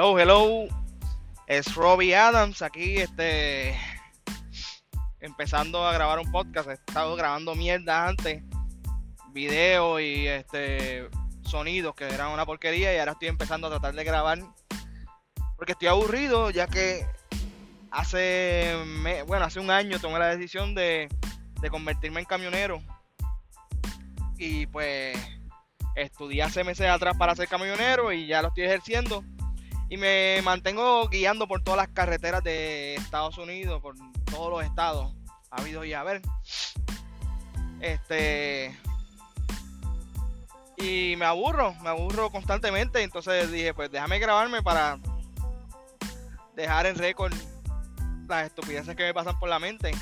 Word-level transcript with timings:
Hello, 0.00 0.16
hello. 0.16 0.68
Es 1.48 1.74
Robbie 1.74 2.14
Adams 2.14 2.62
aquí, 2.62 2.98
este. 2.98 3.76
Empezando 5.18 5.84
a 5.84 5.92
grabar 5.92 6.20
un 6.20 6.30
podcast. 6.30 6.68
He 6.68 6.74
estado 6.74 7.16
grabando 7.16 7.56
mierda 7.56 8.06
antes. 8.06 8.44
Videos 9.32 10.00
y 10.00 10.28
este. 10.28 11.08
Sonidos 11.42 11.96
que 11.96 12.04
eran 12.04 12.30
una 12.30 12.46
porquería. 12.46 12.94
Y 12.94 12.98
ahora 13.00 13.10
estoy 13.10 13.26
empezando 13.26 13.66
a 13.66 13.70
tratar 13.70 13.92
de 13.96 14.04
grabar. 14.04 14.38
Porque 15.56 15.72
estoy 15.72 15.88
aburrido, 15.88 16.50
ya 16.50 16.68
que 16.68 17.04
hace. 17.90 18.76
bueno, 19.26 19.46
hace 19.46 19.58
un 19.58 19.72
año 19.72 19.98
tomé 19.98 20.20
la 20.20 20.28
decisión 20.28 20.76
de, 20.76 21.08
de 21.60 21.70
convertirme 21.70 22.20
en 22.20 22.26
camionero. 22.26 22.80
Y 24.36 24.66
pues. 24.66 25.18
Estudié 25.96 26.44
hace 26.44 26.62
meses 26.62 26.88
atrás 26.88 27.16
para 27.18 27.34
ser 27.34 27.48
camionero 27.48 28.12
y 28.12 28.28
ya 28.28 28.42
lo 28.42 28.48
estoy 28.48 28.62
ejerciendo 28.62 29.24
y 29.88 29.96
me 29.96 30.40
mantengo 30.42 31.08
guiando 31.08 31.48
por 31.48 31.62
todas 31.62 31.78
las 31.78 31.88
carreteras 31.88 32.42
de 32.42 32.94
Estados 32.96 33.38
Unidos, 33.38 33.80
por 33.80 33.94
todos 34.26 34.50
los 34.50 34.64
estados 34.64 35.14
ha 35.50 35.60
habido 35.60 35.84
y 35.84 35.92
a 35.94 36.02
ver. 36.02 36.22
Este. 37.80 38.76
Y 40.76 41.16
me 41.16 41.24
aburro, 41.24 41.74
me 41.82 41.88
aburro 41.88 42.30
constantemente. 42.30 43.02
Entonces 43.02 43.50
dije, 43.50 43.74
pues 43.74 43.90
déjame 43.90 44.18
grabarme 44.18 44.62
para 44.62 44.98
dejar 46.54 46.86
en 46.86 46.96
récord 46.96 47.32
las 48.28 48.46
estupideces 48.46 48.94
que 48.94 49.04
me 49.04 49.14
pasan 49.14 49.38
por 49.38 49.48
la 49.48 49.58
mente. 49.58 49.92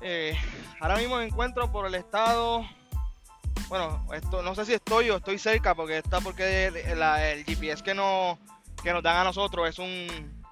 Eh, 0.00 0.34
ahora 0.80 0.96
mismo 0.96 1.16
me 1.16 1.26
encuentro 1.26 1.70
por 1.70 1.86
el 1.86 1.94
estado 1.94 2.64
bueno, 3.70 4.04
esto, 4.12 4.42
no 4.42 4.52
sé 4.56 4.64
si 4.64 4.74
estoy 4.74 5.10
o 5.10 5.18
estoy 5.18 5.38
cerca 5.38 5.76
porque 5.76 5.98
está 5.98 6.20
porque 6.20 6.66
el, 6.66 7.44
GPS 7.44 7.84
que, 7.84 7.94
no, 7.94 8.36
que 8.82 8.92
nos 8.92 9.00
dan 9.00 9.18
a 9.18 9.24
nosotros 9.24 9.68
es 9.68 9.78
un, 9.78 10.42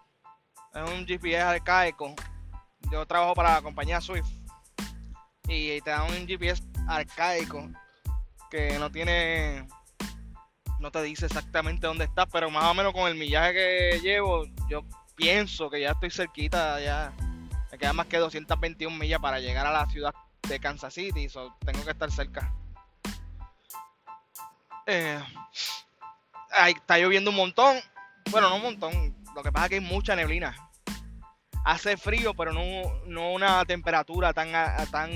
es 0.73 0.91
un 0.91 1.05
GPS 1.05 1.41
arcaico. 1.41 2.15
Yo 2.93 3.05
trabajo 3.07 3.35
para 3.35 3.55
la 3.55 3.63
compañía 3.63 4.01
Swift 4.01 4.31
y 5.49 5.81
te 5.81 5.91
dan 5.91 6.05
un 6.05 6.29
GPS 6.29 6.63
arcaico 6.87 7.69
que 8.53 8.79
no 8.79 8.89
tiene 8.89 9.67
no 10.79 10.93
te 10.93 11.03
dice 11.03 11.27
exactamente 11.27 11.89
dónde 11.89 12.05
estás, 12.05 12.29
pero 12.33 12.49
más 12.51 12.67
o 12.67 12.75
menos 12.75 12.93
con 12.93 13.09
el 13.09 13.17
millaje 13.17 13.53
que 13.53 14.01
llevo, 14.01 14.45
yo 14.71 14.85
pienso 15.17 15.69
que 15.69 15.81
ya 15.81 15.91
estoy 15.91 16.13
cerquita, 16.13 16.81
ya 16.81 17.13
me 17.73 17.79
quedan 17.79 17.97
más 17.97 18.07
que 18.07 18.19
221 18.19 18.97
millas 18.97 19.19
para 19.19 19.41
llegar 19.41 19.67
a 19.67 19.73
la 19.73 19.87
ciudad 19.87 20.15
de 20.49 20.61
Kansas 20.61 20.95
City, 20.95 21.29
so 21.29 21.53
tengo 21.67 21.85
que 21.85 21.91
estar 21.91 22.13
cerca. 22.13 22.55
Eh, 24.91 25.23
está 26.67 26.99
lloviendo 26.99 27.31
un 27.31 27.37
montón. 27.37 27.77
Bueno, 28.31 28.49
no 28.49 28.57
un 28.57 28.63
montón. 28.63 29.15
Lo 29.35 29.43
que 29.43 29.53
pasa 29.53 29.67
es 29.67 29.69
que 29.69 29.75
hay 29.77 29.81
mucha 29.83 30.17
neblina. 30.17 30.57
Hace 31.63 31.99
frío, 31.99 32.33
pero 32.33 32.53
no, 32.55 33.31
una 33.31 33.67
temperatura 33.67 34.33
tan, 34.33 34.51
tan, 34.91 35.11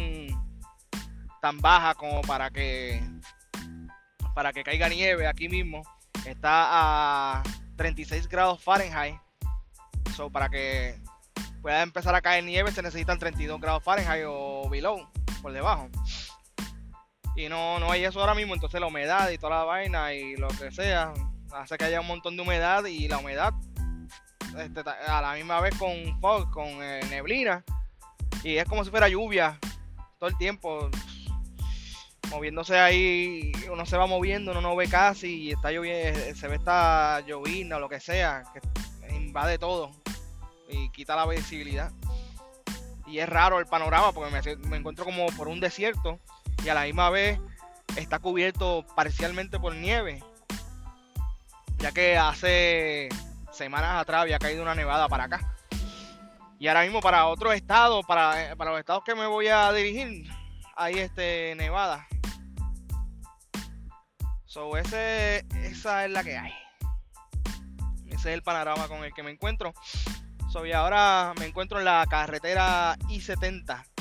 tan 1.40 1.58
baja 1.62 1.94
como 1.94 2.20
para 2.20 2.50
que, 2.50 3.02
para 4.34 4.52
que 4.52 4.62
caiga 4.62 4.90
nieve 4.90 5.26
aquí 5.26 5.48
mismo. 5.48 5.82
Está 6.26 7.38
a 7.38 7.42
36 7.76 8.28
grados 8.28 8.62
Fahrenheit. 8.62 9.16
So, 10.14 10.28
para 10.28 10.50
que 10.50 11.00
pueda 11.62 11.82
empezar 11.82 12.14
a 12.14 12.20
caer 12.20 12.44
nieve 12.44 12.72
se 12.72 12.82
necesitan 12.82 13.18
32 13.18 13.58
grados 13.58 13.82
Fahrenheit 13.82 14.24
o 14.28 14.68
below, 14.68 15.08
por 15.40 15.52
debajo 15.52 15.88
y 17.36 17.48
no, 17.48 17.78
no 17.78 17.90
hay 17.90 18.04
eso 18.04 18.20
ahora 18.20 18.34
mismo, 18.34 18.54
entonces 18.54 18.80
la 18.80 18.86
humedad 18.86 19.30
y 19.30 19.38
toda 19.38 19.58
la 19.58 19.64
vaina 19.64 20.12
y 20.12 20.36
lo 20.36 20.48
que 20.48 20.70
sea 20.70 21.12
hace 21.52 21.76
que 21.76 21.84
haya 21.84 22.00
un 22.00 22.06
montón 22.06 22.36
de 22.36 22.42
humedad 22.42 22.84
y 22.84 23.08
la 23.08 23.18
humedad 23.18 23.54
este, 24.58 24.80
a 24.80 25.20
la 25.22 25.34
misma 25.34 25.60
vez 25.60 25.74
con 25.76 26.20
fog, 26.20 26.50
con 26.50 26.66
eh, 26.82 27.00
neblina 27.08 27.64
y 28.42 28.56
es 28.56 28.64
como 28.66 28.84
si 28.84 28.90
fuera 28.90 29.08
lluvia 29.08 29.58
todo 30.18 30.28
el 30.28 30.36
tiempo 30.36 30.90
moviéndose 32.32 32.78
ahí, 32.78 33.52
uno 33.70 33.84
se 33.84 33.96
va 33.96 34.06
moviendo, 34.06 34.52
uno 34.52 34.60
no 34.60 34.74
ve 34.74 34.88
casi 34.88 35.42
y 35.42 35.50
está 35.52 35.70
lloviendo, 35.70 36.18
eh, 36.18 36.34
se 36.34 36.48
ve 36.48 36.56
esta 36.56 37.20
llovina 37.20 37.76
o 37.76 37.80
lo 37.80 37.88
que 37.88 38.00
sea, 38.00 38.44
que 38.52 39.14
invade 39.14 39.58
todo 39.58 39.90
y 40.68 40.88
quita 40.90 41.14
la 41.14 41.26
visibilidad. 41.26 41.92
Y 43.06 43.18
es 43.18 43.28
raro 43.28 43.58
el 43.58 43.66
panorama 43.66 44.12
porque 44.12 44.30
me, 44.30 44.56
me 44.68 44.76
encuentro 44.78 45.04
como 45.04 45.26
por 45.36 45.48
un 45.48 45.60
desierto 45.60 46.18
y 46.64 46.68
a 46.68 46.74
la 46.74 46.84
misma 46.84 47.10
vez 47.10 47.40
está 47.96 48.18
cubierto 48.18 48.86
parcialmente 48.94 49.58
por 49.58 49.74
nieve, 49.74 50.22
ya 51.78 51.92
que 51.92 52.16
hace 52.16 53.08
semanas 53.50 54.00
atrás 54.00 54.22
había 54.22 54.38
caído 54.38 54.62
una 54.62 54.74
nevada 54.74 55.08
para 55.08 55.24
acá. 55.24 55.54
Y 56.58 56.68
ahora 56.68 56.82
mismo 56.82 57.00
para 57.00 57.26
otros 57.26 57.54
estados, 57.54 58.04
para, 58.06 58.54
para 58.56 58.70
los 58.70 58.80
estados 58.80 59.02
que 59.04 59.16
me 59.16 59.26
voy 59.26 59.48
a 59.48 59.72
dirigir, 59.72 60.30
hay 60.76 61.00
este 61.00 61.54
nevada. 61.56 62.06
So, 64.44 64.76
ese, 64.76 65.44
esa 65.64 66.04
es 66.04 66.10
la 66.12 66.22
que 66.22 66.36
hay. 66.36 66.52
Ese 68.06 68.14
es 68.14 68.34
el 68.34 68.42
panorama 68.42 68.86
con 68.86 69.02
el 69.02 69.12
que 69.12 69.22
me 69.22 69.32
encuentro. 69.32 69.72
So, 70.52 70.64
y 70.66 70.72
ahora 70.72 71.32
me 71.38 71.46
encuentro 71.46 71.78
en 71.78 71.86
la 71.86 72.06
carretera 72.08 72.96
I-70 73.08 73.91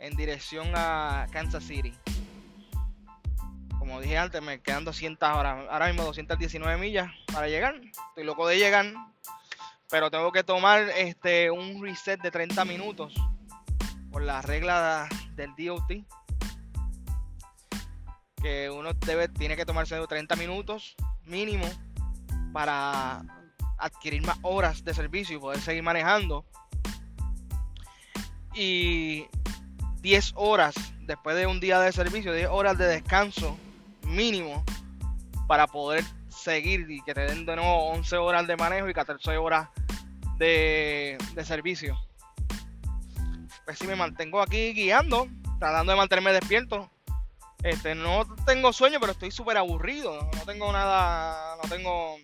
en 0.00 0.16
dirección 0.16 0.72
a 0.74 1.26
Kansas 1.30 1.62
City. 1.62 1.94
Como 3.78 4.00
dije 4.00 4.18
antes, 4.18 4.42
me 4.42 4.60
quedan 4.60 4.84
200 4.84 5.28
horas, 5.30 5.66
ahora 5.70 5.86
mismo 5.86 6.04
219 6.04 6.78
millas 6.78 7.10
para 7.32 7.48
llegar. 7.48 7.74
Estoy 8.08 8.24
loco 8.24 8.46
de 8.46 8.58
llegar, 8.58 8.86
pero 9.90 10.10
tengo 10.10 10.32
que 10.32 10.42
tomar 10.42 10.80
este 10.96 11.50
un 11.50 11.82
reset 11.82 12.20
de 12.20 12.30
30 12.30 12.64
minutos 12.64 13.14
por 14.10 14.22
la 14.22 14.42
regla 14.42 15.08
del 15.34 15.50
DOT. 15.56 16.04
Que 18.42 18.70
uno 18.70 18.94
debe, 18.94 19.28
tiene 19.28 19.54
que 19.54 19.66
tomarse 19.66 19.98
30 20.06 20.34
minutos 20.36 20.96
mínimo 21.26 21.66
para 22.54 23.22
adquirir 23.78 24.22
más 24.22 24.38
horas 24.42 24.82
de 24.82 24.94
servicio 24.94 25.36
y 25.36 25.40
poder 25.40 25.60
seguir 25.60 25.82
manejando. 25.82 26.46
Y 28.54 29.26
10 30.00 30.32
horas 30.36 30.74
después 31.02 31.36
de 31.36 31.46
un 31.46 31.60
día 31.60 31.80
de 31.80 31.92
servicio, 31.92 32.32
10 32.32 32.48
horas 32.48 32.78
de 32.78 32.86
descanso 32.86 33.58
mínimo 34.06 34.64
para 35.46 35.66
poder 35.66 36.04
seguir 36.28 36.90
y 36.90 37.02
que 37.02 37.14
te 37.14 37.22
den 37.22 37.44
de 37.44 37.56
nuevo 37.56 37.90
11 37.90 38.16
horas 38.16 38.46
de 38.46 38.56
manejo 38.56 38.88
y 38.88 38.94
14 38.94 39.36
horas 39.36 39.68
de, 40.38 41.18
servicio. 41.44 41.98
Pues 43.64 43.78
si 43.78 43.86
me 43.86 43.96
mantengo 43.96 44.40
aquí 44.40 44.72
guiando, 44.72 45.28
tratando 45.58 45.92
de 45.92 45.98
mantenerme 45.98 46.32
despierto. 46.32 46.90
Este, 47.62 47.94
no 47.94 48.24
tengo 48.46 48.72
sueño, 48.72 48.98
pero 49.00 49.12
estoy 49.12 49.30
súper 49.30 49.58
aburrido. 49.58 50.30
No 50.34 50.42
tengo 50.46 50.72
nada, 50.72 51.56
no 51.62 51.68
tengo 51.68 52.16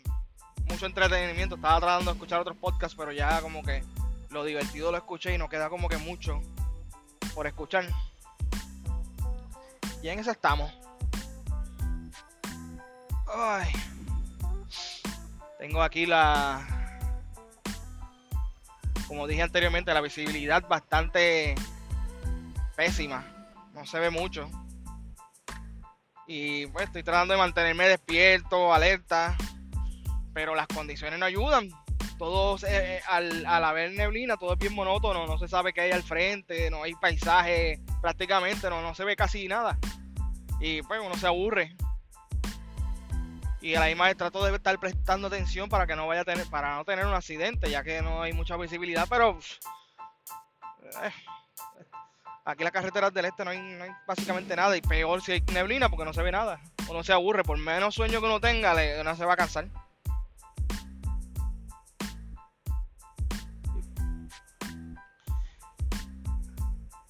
mucho 0.68 0.86
entretenimiento. 0.86 1.56
Estaba 1.56 1.78
tratando 1.78 2.10
de 2.10 2.16
escuchar 2.16 2.40
otros 2.40 2.56
podcasts, 2.56 2.96
pero 2.96 3.12
ya 3.12 3.40
como 3.42 3.62
que 3.62 3.84
lo 4.30 4.44
divertido 4.44 4.90
lo 4.90 4.96
escuché 4.96 5.34
y 5.34 5.38
no 5.38 5.48
queda 5.48 5.68
como 5.68 5.88
que 5.88 5.98
mucho 5.98 6.40
por 7.36 7.46
escuchar. 7.46 7.84
Y 10.02 10.08
en 10.08 10.18
eso 10.18 10.30
estamos. 10.30 10.72
Ay. 13.28 13.70
Tengo 15.58 15.82
aquí 15.82 16.06
la. 16.06 16.66
Como 19.06 19.26
dije 19.26 19.42
anteriormente, 19.42 19.92
la 19.92 20.00
visibilidad 20.00 20.66
bastante 20.66 21.54
pésima. 22.74 23.24
No 23.74 23.84
se 23.84 24.00
ve 24.00 24.10
mucho. 24.10 24.50
Y 26.26 26.66
pues 26.68 26.86
estoy 26.86 27.02
tratando 27.02 27.34
de 27.34 27.38
mantenerme 27.38 27.86
despierto, 27.86 28.72
alerta. 28.72 29.36
Pero 30.32 30.54
las 30.54 30.66
condiciones 30.68 31.18
no 31.18 31.26
ayudan 31.26 31.68
todos 32.18 32.64
eh, 32.64 33.00
al, 33.08 33.44
al, 33.46 33.64
haber 33.64 33.92
neblina, 33.92 34.36
todo 34.36 34.54
es 34.54 34.58
bien 34.58 34.74
monótono, 34.74 35.26
no 35.26 35.38
se 35.38 35.48
sabe 35.48 35.72
qué 35.72 35.82
hay 35.82 35.92
al 35.92 36.02
frente, 36.02 36.70
no 36.70 36.82
hay 36.82 36.94
paisaje 36.94 37.80
prácticamente, 38.00 38.70
no, 38.70 38.80
no 38.82 38.94
se 38.94 39.04
ve 39.04 39.16
casi 39.16 39.48
nada. 39.48 39.78
Y 40.60 40.82
pues 40.82 41.00
uno 41.04 41.16
se 41.16 41.26
aburre. 41.26 41.76
Y 43.60 43.74
a 43.74 43.80
la 43.80 43.86
misma 43.86 44.14
trato 44.14 44.44
de 44.44 44.54
estar 44.54 44.78
prestando 44.78 45.26
atención 45.26 45.68
para 45.68 45.86
que 45.86 45.96
no 45.96 46.06
vaya 46.06 46.20
a 46.20 46.24
tener, 46.24 46.46
para 46.48 46.76
no 46.76 46.84
tener 46.84 47.06
un 47.06 47.14
accidente, 47.14 47.70
ya 47.70 47.82
que 47.82 48.00
no 48.00 48.22
hay 48.22 48.32
mucha 48.32 48.56
visibilidad, 48.56 49.06
pero 49.10 49.38
eh, 51.02 51.10
aquí 52.44 52.62
en 52.62 52.64
las 52.64 52.72
carreteras 52.72 53.12
del 53.12 53.24
este 53.24 53.44
no 53.44 53.50
hay, 53.50 53.60
no 53.60 53.84
hay, 53.84 53.90
básicamente 54.06 54.54
nada. 54.54 54.76
Y 54.76 54.82
peor 54.82 55.20
si 55.20 55.32
hay 55.32 55.40
neblina 55.52 55.88
porque 55.88 56.04
no 56.04 56.12
se 56.12 56.22
ve 56.22 56.32
nada. 56.32 56.60
Uno 56.88 57.02
se 57.02 57.12
aburre, 57.12 57.42
por 57.42 57.58
menos 57.58 57.94
sueño 57.94 58.20
que 58.20 58.26
uno 58.26 58.40
tenga, 58.40 58.74
uno 59.00 59.16
se 59.16 59.24
va 59.24 59.34
a 59.34 59.36
cansar. 59.36 59.68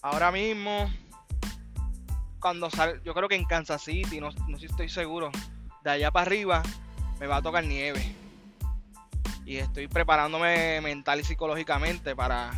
Ahora 0.06 0.30
mismo, 0.30 0.88
cuando 2.38 2.70
sale, 2.70 3.00
yo 3.02 3.12
creo 3.12 3.28
que 3.28 3.34
en 3.34 3.44
Kansas 3.44 3.82
City, 3.82 4.20
no, 4.20 4.30
no 4.46 4.56
estoy 4.56 4.88
seguro, 4.88 5.32
de 5.82 5.90
allá 5.90 6.12
para 6.12 6.26
arriba 6.26 6.62
me 7.18 7.26
va 7.26 7.38
a 7.38 7.42
tocar 7.42 7.64
nieve. 7.64 8.14
y 9.44 9.56
estoy 9.56 9.88
preparándome 9.88 10.80
mental 10.80 11.18
y 11.18 11.24
psicológicamente 11.24 12.14
para 12.14 12.52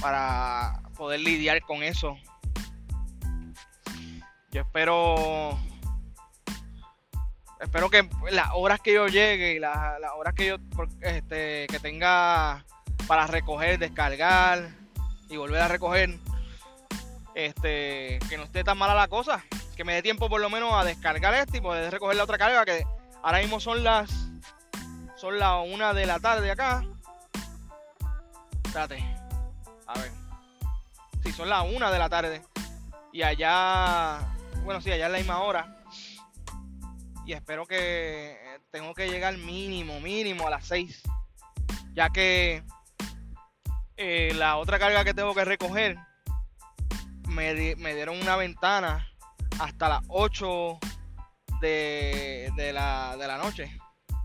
para 0.00 0.82
poder 0.96 1.20
lidiar 1.20 1.62
con 1.62 1.84
eso. 1.84 2.18
Yo 4.50 4.62
espero 4.62 5.56
espero 7.60 7.90
que 7.90 8.08
las 8.32 8.48
horas 8.54 8.80
que 8.80 8.92
yo 8.92 9.06
llegue 9.06 9.52
y 9.54 9.60
las, 9.60 10.00
horas 10.16 10.34
que 10.34 10.48
yo 10.48 10.56
este, 11.00 11.68
que 11.68 11.78
tenga 11.78 12.64
para 13.06 13.28
recoger, 13.28 13.78
descargar 13.78 14.82
y 15.34 15.36
volver 15.36 15.60
a 15.60 15.68
recoger, 15.68 16.18
este, 17.34 18.20
que 18.28 18.36
no 18.36 18.44
esté 18.44 18.62
tan 18.62 18.78
mala 18.78 18.94
la 18.94 19.08
cosa, 19.08 19.44
que 19.76 19.84
me 19.84 19.94
dé 19.94 20.02
tiempo 20.02 20.28
por 20.28 20.40
lo 20.40 20.48
menos 20.48 20.72
a 20.72 20.84
descargar 20.84 21.34
este 21.34 21.58
y 21.58 21.60
poder 21.60 21.90
recoger 21.90 22.16
la 22.16 22.22
otra 22.22 22.38
carga 22.38 22.64
que 22.64 22.86
ahora 23.22 23.40
mismo 23.40 23.58
son 23.58 23.82
las 23.82 24.10
son 25.16 25.38
las 25.38 25.66
una 25.66 25.92
de 25.92 26.06
la 26.06 26.20
tarde 26.20 26.50
acá. 26.50 26.84
Espérate. 28.64 29.02
A 29.86 29.98
ver. 29.98 30.12
Sí, 31.22 31.32
son 31.32 31.48
las 31.48 31.64
una 31.64 31.90
de 31.90 31.98
la 31.98 32.08
tarde. 32.08 32.42
Y 33.12 33.22
allá. 33.22 34.20
Bueno, 34.64 34.80
sí, 34.80 34.92
allá 34.92 35.06
es 35.06 35.12
la 35.12 35.18
misma 35.18 35.40
hora. 35.40 35.82
Y 37.26 37.32
espero 37.32 37.66
que. 37.66 38.32
Eh, 38.32 38.60
tengo 38.70 38.94
que 38.94 39.08
llegar 39.08 39.36
mínimo, 39.38 40.00
mínimo 40.00 40.46
a 40.46 40.50
las 40.50 40.66
6. 40.66 41.02
Ya 41.94 42.10
que. 42.10 42.62
Eh, 43.96 44.32
la 44.34 44.56
otra 44.56 44.78
carga 44.78 45.04
que 45.04 45.14
tengo 45.14 45.34
que 45.34 45.44
recoger. 45.44 45.96
Me, 47.28 47.74
me 47.76 47.94
dieron 47.94 48.20
una 48.20 48.36
ventana 48.36 49.08
hasta 49.58 49.88
las 49.88 50.02
8 50.08 50.78
de, 51.60 52.52
de, 52.56 52.72
la, 52.72 53.16
de 53.16 53.26
la 53.26 53.38
noche 53.38 53.78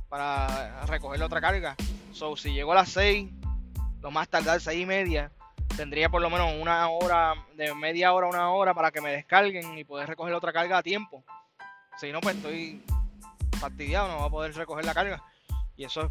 para 0.10 0.86
recoger 0.86 1.20
la 1.20 1.28
otra 1.28 1.42
carga. 1.42 1.76
So, 2.12 2.36
si 2.36 2.52
llego 2.52 2.72
a 2.72 2.76
las 2.76 2.90
6, 2.90 3.30
lo 4.02 4.12
más 4.12 4.28
tardar 4.28 4.60
6 4.60 4.82
y 4.82 4.86
media, 4.86 5.32
tendría 5.78 6.10
por 6.10 6.22
lo 6.22 6.30
menos 6.30 6.54
una 6.60 6.90
hora, 6.90 7.36
de 7.56 7.74
media 7.76 8.14
hora 8.14 8.28
a 8.28 8.30
una 8.30 8.50
hora 8.52 8.74
para 8.74 8.92
que 8.92 9.02
me 9.02 9.12
descarguen 9.12 9.78
y 9.78 9.84
poder 9.84 10.10
recoger 10.10 10.32
la 10.32 10.38
otra 10.38 10.54
carga 10.54 10.80
a 10.80 10.84
tiempo. 10.84 11.24
Si 11.98 12.12
no, 12.12 12.20
pues 12.22 12.36
estoy 12.36 12.84
fastidiado, 13.60 14.08
no 14.08 14.18
voy 14.18 14.28
a 14.28 14.32
poder 14.32 14.56
recoger 14.56 14.86
la 14.86 14.94
carga. 14.94 15.24
Y 15.78 15.86
eso 15.86 16.02
es, 16.02 16.10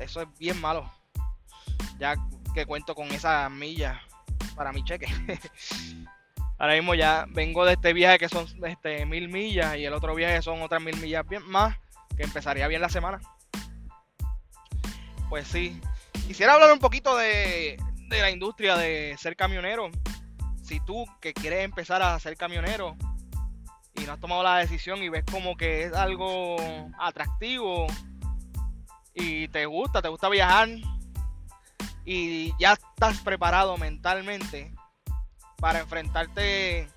eso 0.00 0.22
es 0.22 0.28
bien 0.38 0.60
malo. 0.60 0.90
Ya 1.98 2.16
que 2.54 2.64
cuento 2.64 2.94
con 2.94 3.08
esa 3.08 3.48
milla 3.50 4.00
para 4.54 4.72
mi 4.72 4.82
cheque. 4.84 5.06
Ahora 6.58 6.74
mismo 6.74 6.94
ya 6.94 7.26
vengo 7.28 7.64
de 7.64 7.72
este 7.74 7.92
viaje 7.92 8.18
que 8.18 8.28
son 8.28 8.46
este, 8.64 9.04
mil 9.04 9.28
millas 9.28 9.76
y 9.76 9.84
el 9.84 9.92
otro 9.92 10.14
viaje 10.14 10.40
son 10.40 10.62
otras 10.62 10.80
mil 10.80 10.96
millas 10.98 11.26
bien 11.28 11.42
más 11.46 11.76
que 12.16 12.22
empezaría 12.22 12.68
bien 12.68 12.80
la 12.80 12.88
semana. 12.88 13.20
Pues 15.28 15.48
sí. 15.48 15.80
Quisiera 16.26 16.54
hablar 16.54 16.72
un 16.72 16.78
poquito 16.78 17.16
de, 17.16 17.76
la 18.08 18.30
industria 18.30 18.76
de 18.76 19.16
ser 19.18 19.34
camionero. 19.34 19.90
Si 20.62 20.80
tú 20.80 21.04
que 21.20 21.34
quieres 21.34 21.64
empezar 21.64 22.00
a 22.00 22.18
ser 22.20 22.36
camionero 22.36 22.96
y 23.96 24.02
no 24.02 24.12
has 24.12 24.20
tomado 24.20 24.42
la 24.42 24.58
decisión 24.58 25.02
y 25.02 25.08
ves 25.08 25.24
como 25.30 25.56
que 25.56 25.84
es 25.84 25.92
algo 25.92 26.56
atractivo 26.98 27.86
y 29.12 29.48
te 29.48 29.66
gusta, 29.66 30.00
te 30.00 30.08
gusta 30.08 30.28
viajar 30.28 30.68
y 32.04 32.52
ya 32.58 32.74
estás 32.74 33.20
preparado 33.20 33.76
mentalmente 33.78 34.74
para 35.58 35.80
enfrentarte 35.80 36.88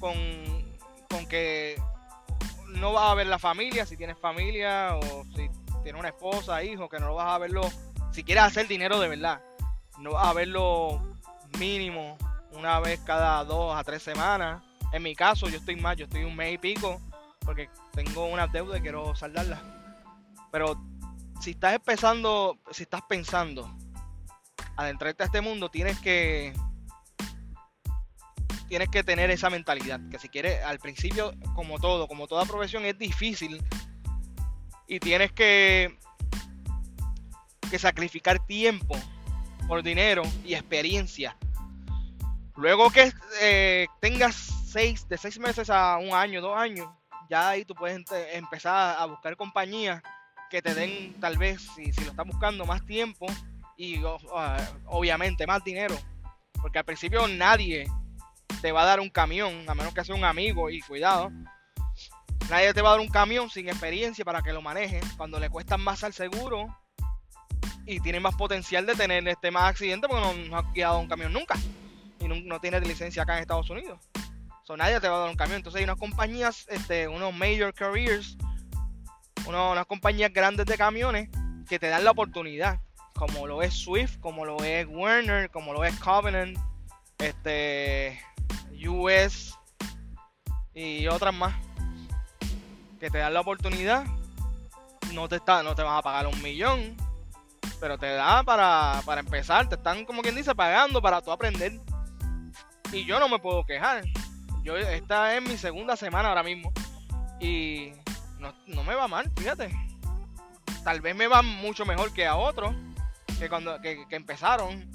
con, 0.00 0.14
con 1.08 1.26
que 1.26 1.80
no 2.68 2.92
vas 2.92 3.10
a 3.10 3.14
ver 3.14 3.26
la 3.26 3.38
familia, 3.38 3.86
si 3.86 3.96
tienes 3.96 4.18
familia 4.18 4.96
o 4.96 5.24
si 5.36 5.50
tienes 5.82 5.98
una 6.00 6.08
esposa, 6.08 6.62
hijo, 6.64 6.88
que 6.88 6.98
no 6.98 7.14
vas 7.14 7.28
a 7.28 7.38
verlo, 7.38 7.62
si 8.12 8.24
quieres 8.24 8.44
hacer 8.44 8.66
dinero 8.66 8.98
de 8.98 9.08
verdad, 9.08 9.42
no 9.98 10.12
vas 10.12 10.26
a 10.26 10.32
verlo 10.32 11.00
mínimo 11.58 12.16
una 12.52 12.80
vez 12.80 13.00
cada 13.00 13.44
dos 13.44 13.76
a 13.76 13.84
tres 13.84 14.02
semanas. 14.02 14.62
En 14.92 15.02
mi 15.02 15.14
caso, 15.14 15.48
yo 15.48 15.58
estoy 15.58 15.76
más, 15.76 15.96
yo 15.96 16.04
estoy 16.04 16.24
un 16.24 16.36
mes 16.36 16.54
y 16.54 16.58
pico, 16.58 17.00
porque 17.44 17.70
tengo 17.92 18.26
una 18.26 18.46
deuda 18.46 18.78
y 18.78 18.82
quiero 18.82 19.14
saldarla. 19.14 19.60
Pero 20.50 20.76
si 21.42 21.50
estás 21.50 21.74
empezando, 21.74 22.56
si 22.70 22.84
estás 22.84 23.02
pensando 23.08 23.76
adentrarte 24.76 25.24
a 25.24 25.26
este 25.26 25.40
mundo, 25.40 25.68
tienes 25.68 25.98
que 25.98 26.52
tienes 28.68 28.88
que 28.88 29.02
tener 29.02 29.28
esa 29.30 29.50
mentalidad, 29.50 30.00
que 30.08 30.20
si 30.20 30.28
quieres, 30.28 30.62
al 30.64 30.78
principio, 30.78 31.34
como 31.54 31.80
todo, 31.80 32.06
como 32.06 32.28
toda 32.28 32.44
profesión, 32.46 32.86
es 32.86 32.96
difícil 32.96 33.62
y 34.86 35.00
tienes 35.00 35.32
que, 35.32 35.98
que 37.70 37.78
sacrificar 37.78 38.38
tiempo 38.46 38.94
por 39.66 39.82
dinero 39.82 40.22
y 40.44 40.54
experiencia. 40.54 41.36
Luego 42.54 42.88
que 42.90 43.12
eh, 43.40 43.88
tengas 44.00 44.36
seis, 44.36 45.08
de 45.08 45.18
seis 45.18 45.40
meses 45.40 45.68
a 45.70 45.98
un 45.98 46.14
año, 46.14 46.40
dos 46.40 46.56
años, 46.56 46.88
ya 47.28 47.48
ahí 47.48 47.64
tú 47.64 47.74
puedes 47.74 48.00
empezar 48.32 48.96
a 48.96 49.04
buscar 49.06 49.36
compañías 49.36 50.02
que 50.52 50.60
te 50.60 50.74
den 50.74 51.18
tal 51.18 51.38
vez, 51.38 51.62
si, 51.74 51.90
si 51.94 52.04
lo 52.04 52.10
estás 52.10 52.26
buscando, 52.26 52.66
más 52.66 52.84
tiempo 52.84 53.26
y 53.78 54.02
obviamente 54.84 55.46
más 55.46 55.64
dinero. 55.64 55.96
Porque 56.60 56.78
al 56.78 56.84
principio 56.84 57.26
nadie 57.26 57.86
te 58.60 58.70
va 58.70 58.82
a 58.82 58.84
dar 58.84 59.00
un 59.00 59.08
camión, 59.08 59.64
a 59.66 59.74
menos 59.74 59.94
que 59.94 60.04
sea 60.04 60.14
un 60.14 60.24
amigo 60.24 60.68
y 60.68 60.82
cuidado. 60.82 61.32
Nadie 62.50 62.74
te 62.74 62.82
va 62.82 62.90
a 62.90 62.92
dar 62.92 63.00
un 63.00 63.08
camión 63.08 63.48
sin 63.48 63.66
experiencia 63.70 64.26
para 64.26 64.42
que 64.42 64.52
lo 64.52 64.60
manejes 64.60 65.02
cuando 65.16 65.40
le 65.40 65.48
cuesta 65.48 65.78
más 65.78 66.04
al 66.04 66.12
seguro 66.12 66.66
y 67.86 68.00
tiene 68.00 68.20
más 68.20 68.34
potencial 68.34 68.84
de 68.84 68.94
tener 68.94 69.26
este 69.26 69.50
más 69.50 69.70
accidente 69.70 70.06
porque 70.06 70.48
no, 70.50 70.58
ha 70.58 70.70
guiado 70.72 70.98
un 70.98 71.08
camión 71.08 71.32
nunca 71.32 71.56
y 72.20 72.28
no, 72.28 72.60
tiene 72.60 72.78
licencia 72.80 73.22
acá 73.22 73.36
en 73.36 73.40
Estados 73.40 73.70
Unidos. 73.70 73.98
So, 74.64 74.76
nadie 74.76 75.00
te 75.00 75.08
va 75.08 75.16
a 75.16 75.20
dar 75.20 75.30
un 75.30 75.36
camión. 75.36 75.56
Entonces 75.56 75.78
hay 75.78 75.84
unas 75.84 75.98
compañías, 75.98 76.66
este, 76.68 77.08
unos 77.08 77.32
major 77.32 77.72
unas 79.46 79.86
compañías 79.86 80.32
grandes 80.32 80.66
de 80.66 80.76
camiones 80.76 81.28
que 81.68 81.78
te 81.78 81.88
dan 81.88 82.04
la 82.04 82.10
oportunidad, 82.10 82.80
como 83.14 83.46
lo 83.46 83.62
es 83.62 83.74
Swift, 83.74 84.18
como 84.20 84.44
lo 84.44 84.62
es 84.62 84.86
Werner, 84.88 85.50
como 85.50 85.72
lo 85.72 85.84
es 85.84 85.98
Covenant, 85.98 86.58
este, 87.18 88.20
US 88.86 89.54
y 90.74 91.06
otras 91.06 91.34
más 91.34 91.54
que 93.02 93.10
te 93.10 93.18
dan 93.18 93.34
la 93.34 93.40
oportunidad. 93.40 94.04
No 95.12 95.28
te, 95.28 95.36
está, 95.36 95.62
no 95.62 95.74
te 95.74 95.82
van 95.82 95.96
a 95.96 96.02
pagar 96.02 96.26
un 96.28 96.40
millón, 96.40 96.96
pero 97.80 97.98
te 97.98 98.06
da 98.06 98.44
para, 98.44 99.02
para 99.04 99.20
empezar. 99.20 99.68
Te 99.68 99.74
están, 99.74 100.04
como 100.04 100.22
quien 100.22 100.36
dice, 100.36 100.54
pagando 100.54 101.02
para 101.02 101.20
tú 101.20 101.32
aprender. 101.32 101.80
Y 102.92 103.04
yo 103.04 103.18
no 103.18 103.28
me 103.28 103.40
puedo 103.40 103.64
quejar. 103.64 104.04
Yo, 104.62 104.76
esta 104.76 105.34
es 105.34 105.42
mi 105.42 105.56
segunda 105.56 105.96
semana 105.96 106.28
ahora 106.28 106.44
mismo. 106.44 106.72
Y 107.40 107.92
no, 108.42 108.84
me 108.84 108.94
va 108.94 109.08
mal, 109.08 109.30
fíjate. 109.36 109.70
Tal 110.84 111.00
vez 111.00 111.14
me 111.14 111.28
va 111.28 111.42
mucho 111.42 111.86
mejor 111.86 112.12
que 112.12 112.26
a 112.26 112.36
otros 112.36 112.74
que 113.38 113.48
cuando 113.48 113.80
que 113.80 114.06
empezaron 114.10 114.90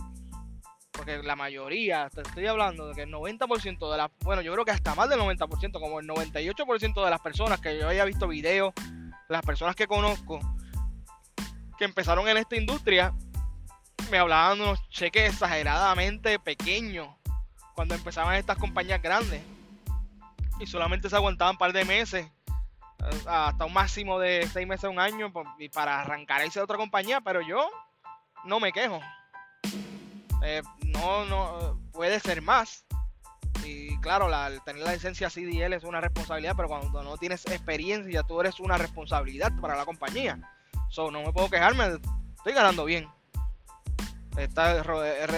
porque 0.98 1.22
la 1.22 1.36
mayoría, 1.36 2.10
te 2.10 2.22
estoy 2.22 2.48
hablando 2.48 2.88
de 2.88 2.96
que 2.96 3.04
el 3.04 3.14
90% 3.14 3.92
de 3.92 3.98
las, 3.98 4.10
bueno, 4.22 4.42
yo 4.42 4.52
creo 4.54 4.66
que 4.66 4.72
hasta 4.72 4.96
más 4.96 5.08
del 5.08 5.20
90%, 5.20 5.80
como 5.80 6.00
el 6.00 6.08
98% 6.08 7.04
de 7.04 7.10
las 7.10 7.22
personas 7.22 7.62
que 7.62 7.78
yo 7.78 7.88
haya 7.88 8.04
visto 8.04 8.28
videos, 8.28 8.74
las 9.30 9.44
personas 9.44 9.76
que 9.76 9.88
conozco, 9.88 10.40
que 11.78 11.86
empezaron 11.86 12.28
en 12.28 12.38
esta 12.38 12.56
industria, 12.56 13.14
me 14.10 14.18
hablaban 14.18 14.58
de 14.58 14.64
unos 14.64 14.90
cheques 14.90 15.34
exageradamente 15.34 16.40
pequeños 16.40 17.10
cuando 17.76 17.94
empezaban 17.94 18.36
estas 18.36 18.58
compañías 18.58 19.02
grandes. 19.02 19.42
Y 20.60 20.66
solamente 20.66 21.10
se 21.10 21.16
aguantaban 21.16 21.54
un 21.54 21.60
par 21.60 21.74
de 21.74 21.86
meses, 21.86 22.28
hasta 23.26 23.66
un 23.66 23.74
máximo 23.74 24.20
de 24.20 24.48
seis 24.52 24.68
meses 24.68 24.86
a 24.86 24.90
un 24.90 25.00
año, 25.00 25.32
para 25.74 26.02
arrancar 26.02 26.42
ese 26.42 26.60
de 26.60 26.64
otra 26.64 26.78
compañía, 26.78 27.22
pero 27.22 27.42
yo 27.42 27.70
no 28.46 28.60
me 28.60 28.72
quejo. 28.72 29.00
Eh, 30.44 30.62
no, 30.86 31.26
no, 31.26 31.80
puede 31.92 32.20
ser 32.20 32.42
más. 32.42 32.86
Y 33.64 34.00
claro, 34.00 34.30
la, 34.30 34.52
tener 34.64 34.84
la 34.84 34.94
licencia 34.94 35.30
CDL 35.30 35.74
es 35.74 35.84
una 35.84 36.00
responsabilidad, 36.00 36.54
pero 36.56 36.70
cuando 36.70 37.04
no 37.04 37.18
tienes 37.18 37.46
experiencia, 37.48 38.24
tú 38.24 38.40
eres 38.40 38.60
una 38.60 38.78
responsabilidad 38.78 39.52
para 39.60 39.76
la 39.76 39.86
compañía. 39.86 40.40
So, 40.90 41.12
no 41.12 41.22
me 41.22 41.34
puedo 41.34 41.50
quejarme, 41.50 42.00
estoy 42.36 42.54
ganando 42.54 42.86
bien. 42.86 43.10
Está, 44.38 44.78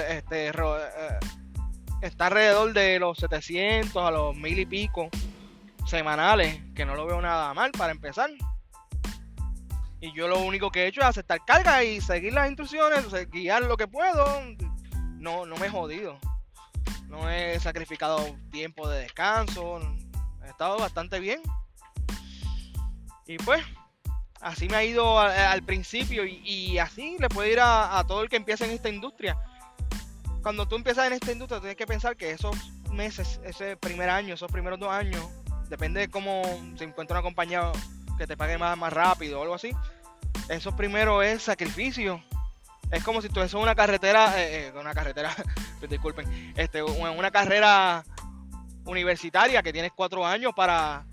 este, 0.10 0.50
eh, 0.50 1.20
está 2.02 2.28
alrededor 2.28 2.74
de 2.74 3.00
los 3.00 3.18
700 3.18 3.96
a 3.96 4.12
los 4.12 4.36
mil 4.36 4.60
y 4.60 4.66
pico 4.66 5.10
semanales, 5.90 6.62
que 6.76 6.86
no 6.86 6.96
lo 6.96 7.06
veo 7.06 7.22
nada 7.22 7.54
mal 7.54 7.72
para 7.72 7.92
empezar. 7.92 8.30
Y 10.00 10.14
yo 10.14 10.28
lo 10.28 10.40
único 10.40 10.72
que 10.72 10.84
he 10.84 10.88
hecho 10.88 11.02
es 11.02 11.08
aceptar 11.08 11.44
carga 11.46 11.84
y 11.84 12.00
seguir 12.00 12.34
las 12.34 12.48
instrucciones, 12.48 13.06
guiar 13.30 13.64
lo 13.64 13.76
que 13.76 13.88
puedo, 13.88 14.26
no, 15.18 15.46
no 15.46 15.56
me 15.58 15.68
he 15.68 15.70
jodido. 15.70 16.20
No 17.08 17.30
he 17.30 17.60
sacrificado 17.60 18.38
tiempo 18.52 18.88
de 18.88 19.02
descanso. 19.02 19.82
He 20.46 20.50
estado 20.50 20.78
bastante 20.78 21.20
bien. 21.20 21.42
Y 23.26 23.38
pues, 23.38 23.64
Así 24.42 24.70
me 24.70 24.78
ha 24.78 24.84
ido 24.86 25.20
al 25.20 25.64
principio 25.64 26.26
y, 26.26 26.78
así 26.78 27.18
le 27.20 27.28
puede 27.28 27.52
ir 27.52 27.60
a, 27.62 28.04
todo 28.08 28.22
el 28.22 28.30
que 28.30 28.38
empieza 28.38 28.66
en 28.66 28.72
esta 28.72 28.88
industria. 28.88 29.38
Cuando 30.42 30.66
tú 30.66 30.78
empiezas 30.78 31.08
en 31.08 31.14
esta 31.14 31.34
industria, 31.34 31.60
tienes 31.60 31.76
que 31.76 31.86
pensar 31.86 32.16
que 32.16 32.32
esos 32.32 32.56
meses, 32.90 33.42
ese 33.44 33.76
primer 33.76 34.10
año, 34.10 34.34
esos 34.34 34.50
primeros 34.50 34.80
dos 34.80 34.90
años, 34.90 35.28
depende 35.70 36.02
de 36.02 36.10
cómo 36.10 36.42
se 36.78 36.84
encuentra 36.84 37.18
una 37.18 37.24
compañía 37.24 37.72
que 38.18 38.28
te 38.28 38.36
pague 38.36 38.58
más, 38.58 38.78
más 38.78 38.92
rápido 38.92 39.40
o 39.40 39.44
algo 39.44 39.56
así. 39.56 39.72
Eso 40.50 40.76
primero 40.76 41.22
es 41.22 41.44
sacrificio. 41.44 42.22
Es 42.92 43.04
como 43.04 43.22
si 43.22 43.30
tú 43.30 43.40
en 43.40 43.56
una 43.56 43.76
carretera, 43.76 44.42
eh, 44.42 44.68
eh, 44.68 44.74
una 44.80 44.94
carretera, 44.94 45.34
disculpen, 45.90 46.54
este, 46.58 46.82
una 46.82 47.32
carrera 47.32 48.04
universitaria 48.86 49.62
que 49.62 49.72
tienes 49.72 49.92
cuatro 49.96 50.26
años 50.26 50.54
para, 50.56 51.06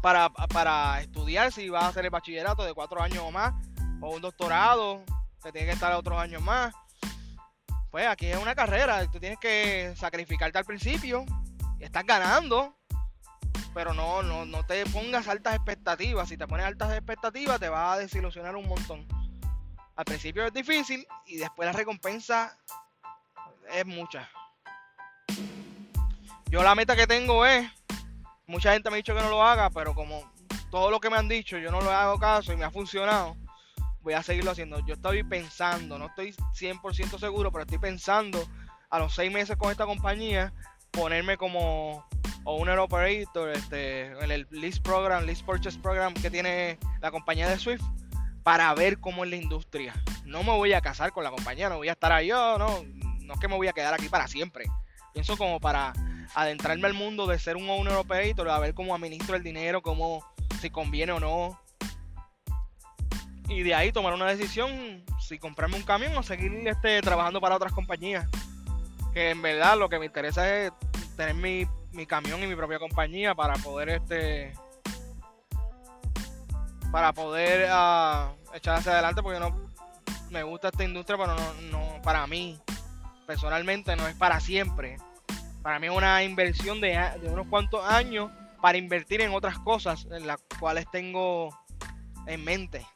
para, 0.00 0.30
para 0.30 1.02
estudiar 1.02 1.52
si 1.52 1.68
vas 1.68 1.84
a 1.84 1.88
hacer 1.88 2.06
el 2.06 2.10
bachillerato 2.10 2.64
de 2.64 2.72
cuatro 2.72 3.02
años 3.02 3.22
o 3.22 3.30
más, 3.30 3.52
o 4.00 4.14
un 4.14 4.22
doctorado, 4.22 5.04
que 5.42 5.52
tiene 5.52 5.66
que 5.66 5.74
estar 5.74 5.92
otros 5.92 6.18
años 6.18 6.40
más. 6.42 6.74
Pues 7.90 8.06
aquí 8.06 8.26
es 8.26 8.38
una 8.38 8.54
carrera, 8.54 9.06
tú 9.10 9.18
tienes 9.18 9.38
que 9.38 9.92
sacrificarte 9.96 10.58
al 10.58 10.64
principio, 10.64 11.26
estás 11.84 12.04
ganando, 12.04 12.76
pero 13.74 13.94
no, 13.94 14.22
no, 14.22 14.44
no 14.44 14.64
te 14.64 14.84
pongas 14.86 15.28
altas 15.28 15.54
expectativas. 15.54 16.28
Si 16.28 16.36
te 16.36 16.46
pones 16.46 16.66
altas 16.66 16.92
expectativas, 16.92 17.60
te 17.60 17.68
vas 17.68 17.96
a 17.96 18.00
desilusionar 18.00 18.56
un 18.56 18.68
montón. 18.68 19.06
Al 19.96 20.04
principio 20.04 20.46
es 20.46 20.52
difícil 20.52 21.06
y 21.26 21.36
después 21.36 21.66
la 21.66 21.72
recompensa 21.72 22.56
es 23.72 23.86
mucha. 23.86 24.28
Yo 26.46 26.62
la 26.62 26.74
meta 26.74 26.96
que 26.96 27.06
tengo 27.06 27.46
es, 27.46 27.70
mucha 28.46 28.72
gente 28.72 28.90
me 28.90 28.96
ha 28.96 28.96
dicho 28.96 29.14
que 29.14 29.22
no 29.22 29.30
lo 29.30 29.42
haga, 29.44 29.70
pero 29.70 29.94
como 29.94 30.32
todo 30.70 30.90
lo 30.90 31.00
que 31.00 31.10
me 31.10 31.16
han 31.16 31.28
dicho, 31.28 31.58
yo 31.58 31.70
no 31.70 31.80
lo 31.80 31.90
hago 31.90 32.18
caso 32.18 32.52
y 32.52 32.56
me 32.56 32.64
ha 32.64 32.70
funcionado, 32.70 33.36
voy 34.02 34.14
a 34.14 34.22
seguirlo 34.22 34.50
haciendo. 34.50 34.84
Yo 34.86 34.94
estoy 34.94 35.22
pensando, 35.22 35.98
no 35.98 36.06
estoy 36.06 36.32
100% 36.32 37.18
seguro, 37.18 37.52
pero 37.52 37.62
estoy 37.62 37.78
pensando 37.78 38.44
a 38.88 38.98
los 38.98 39.14
seis 39.14 39.30
meses 39.30 39.56
con 39.56 39.70
esta 39.70 39.86
compañía, 39.86 40.52
ponerme 40.90 41.36
como 41.36 42.06
owner 42.44 42.78
operator 42.78 43.50
este, 43.50 44.06
en 44.06 44.30
el 44.30 44.46
lease 44.50 44.80
program, 44.80 45.24
lease 45.24 45.44
purchase 45.44 45.78
program 45.78 46.14
que 46.14 46.30
tiene 46.30 46.78
la 47.00 47.10
compañía 47.10 47.48
de 47.48 47.58
Swift 47.58 47.82
para 48.42 48.72
ver 48.74 48.98
cómo 48.98 49.24
es 49.24 49.30
la 49.30 49.36
industria. 49.36 49.94
No 50.24 50.42
me 50.42 50.52
voy 50.52 50.72
a 50.72 50.80
casar 50.80 51.12
con 51.12 51.24
la 51.24 51.30
compañía, 51.30 51.68
no 51.68 51.76
voy 51.78 51.88
a 51.88 51.92
estar 51.92 52.12
ahí 52.12 52.28
yo, 52.28 52.58
no, 52.58 52.84
no 53.20 53.34
es 53.34 53.40
que 53.40 53.48
me 53.48 53.56
voy 53.56 53.68
a 53.68 53.72
quedar 53.72 53.94
aquí 53.94 54.08
para 54.08 54.28
siempre. 54.28 54.64
Pienso 55.12 55.36
como 55.36 55.60
para 55.60 55.92
adentrarme 56.34 56.86
al 56.86 56.94
mundo 56.94 57.26
de 57.26 57.38
ser 57.38 57.56
un 57.56 57.68
owner 57.68 57.94
operator, 57.94 58.48
a 58.48 58.58
ver 58.58 58.74
cómo 58.74 58.94
administro 58.94 59.36
el 59.36 59.42
dinero, 59.42 59.82
cómo 59.82 60.24
si 60.60 60.70
conviene 60.70 61.12
o 61.12 61.20
no. 61.20 61.60
Y 63.48 63.62
de 63.62 63.74
ahí 63.74 63.90
tomar 63.90 64.14
una 64.14 64.26
decisión 64.26 65.04
si 65.20 65.38
comprarme 65.38 65.76
un 65.76 65.82
camión 65.82 66.16
o 66.16 66.22
seguir 66.22 66.52
este, 66.66 67.00
trabajando 67.02 67.40
para 67.40 67.56
otras 67.56 67.72
compañías. 67.72 68.26
Que 69.12 69.30
en 69.30 69.42
verdad 69.42 69.78
lo 69.78 69.88
que 69.88 69.98
me 69.98 70.06
interesa 70.06 70.56
es 70.56 70.72
tener 71.16 71.34
mi, 71.34 71.66
camión 72.06 72.42
y 72.42 72.46
mi 72.46 72.56
propia 72.56 72.78
compañía 72.78 73.34
para 73.34 73.54
poder 73.54 73.88
este 73.90 74.54
para 76.90 77.12
poder 77.12 77.70
uh, 77.70 78.54
echar 78.54 78.76
hacia 78.76 78.92
adelante 78.92 79.22
porque 79.22 79.38
no 79.38 79.54
me 80.30 80.42
gusta 80.42 80.68
esta 80.68 80.82
industria 80.82 81.18
pero 81.18 81.36
no, 81.36 81.54
no 81.70 82.02
para 82.02 82.26
mí 82.26 82.58
personalmente 83.26 83.94
no 83.96 84.08
es 84.08 84.16
para 84.16 84.40
siempre 84.40 84.96
para 85.62 85.78
mí 85.78 85.88
es 85.88 85.92
una 85.92 86.22
inversión 86.22 86.80
de, 86.80 86.98
unos 87.24 87.46
cuantos 87.48 87.84
años 87.84 88.30
para 88.62 88.78
invertir 88.78 89.20
en 89.20 89.34
otras 89.34 89.58
cosas 89.58 90.06
en 90.10 90.26
las 90.26 90.38
cuales 90.58 90.86
tengo 90.90 91.50
en 92.26 92.44
mente. 92.44 92.86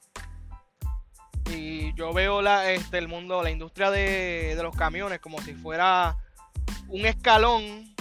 Y 1.51 1.93
yo 1.95 2.13
veo 2.13 2.43
la, 2.43 2.71
este, 2.71 2.99
el 2.99 3.09
mundo, 3.09 3.43
la 3.43 3.51
industria 3.51 3.91
de, 3.91 4.59
los 4.63 4.75
camiones 4.75 5.21
como 5.21 5.41
si 5.43 5.55
fuera 5.55 6.17
un 6.89 7.05
escalón 7.07 7.95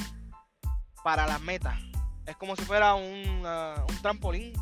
para 1.03 1.27
las 1.27 1.41
metas. 1.41 1.79
Es 2.25 2.35
como 2.37 2.55
si 2.55 2.63
fuera 2.63 2.95
un, 2.95 3.45
uh, 3.45 3.85
un 3.89 4.01
trampolín 4.01 4.53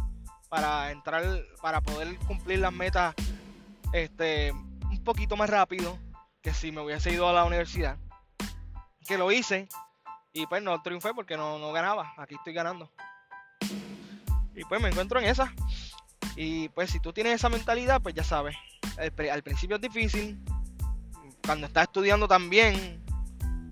para 0.50 0.92
entrar, 0.92 1.24
para 1.62 1.82
poder 1.82 2.18
cumplir 2.28 2.60
las 2.60 2.74
metas 2.74 3.14
este, 3.94 4.52
un 4.52 5.04
poquito 5.04 5.38
más 5.38 5.50
rápido 5.50 5.98
que 6.42 6.54
si 6.54 6.72
me 6.72 6.82
hubiese 6.82 7.12
ido 7.12 7.30
a 7.30 7.34
la 7.34 7.46
universidad. 7.46 7.98
Que 9.08 9.18
lo 9.18 9.32
hice, 9.32 9.68
y 10.34 10.46
pues 10.48 10.64
no 10.64 10.82
triunfé 10.82 11.14
porque 11.14 11.36
no, 11.36 11.72
ganaba. 11.72 12.14
Aquí 12.18 12.36
estoy 12.36 12.54
ganando. 12.54 12.90
Y 14.56 14.64
pues 14.66 14.82
me 14.82 14.90
encuentro 14.90 15.20
en 15.20 15.26
esa. 15.26 15.54
Y 16.36 16.70
pues 16.70 16.90
si 16.90 17.00
tú 17.00 17.12
tienes 17.12 17.36
esa 17.36 17.50
mentalidad, 17.50 18.02
pues 18.02 18.16
ya 18.16 18.24
sabes. 18.24 18.56
Al 18.98 19.44
principio 19.44 19.78
es 19.78 19.82
difícil. 19.82 20.40
Cuando 21.46 21.68
estás 21.68 21.84
estudiando 21.84 22.28
también. 22.28 23.02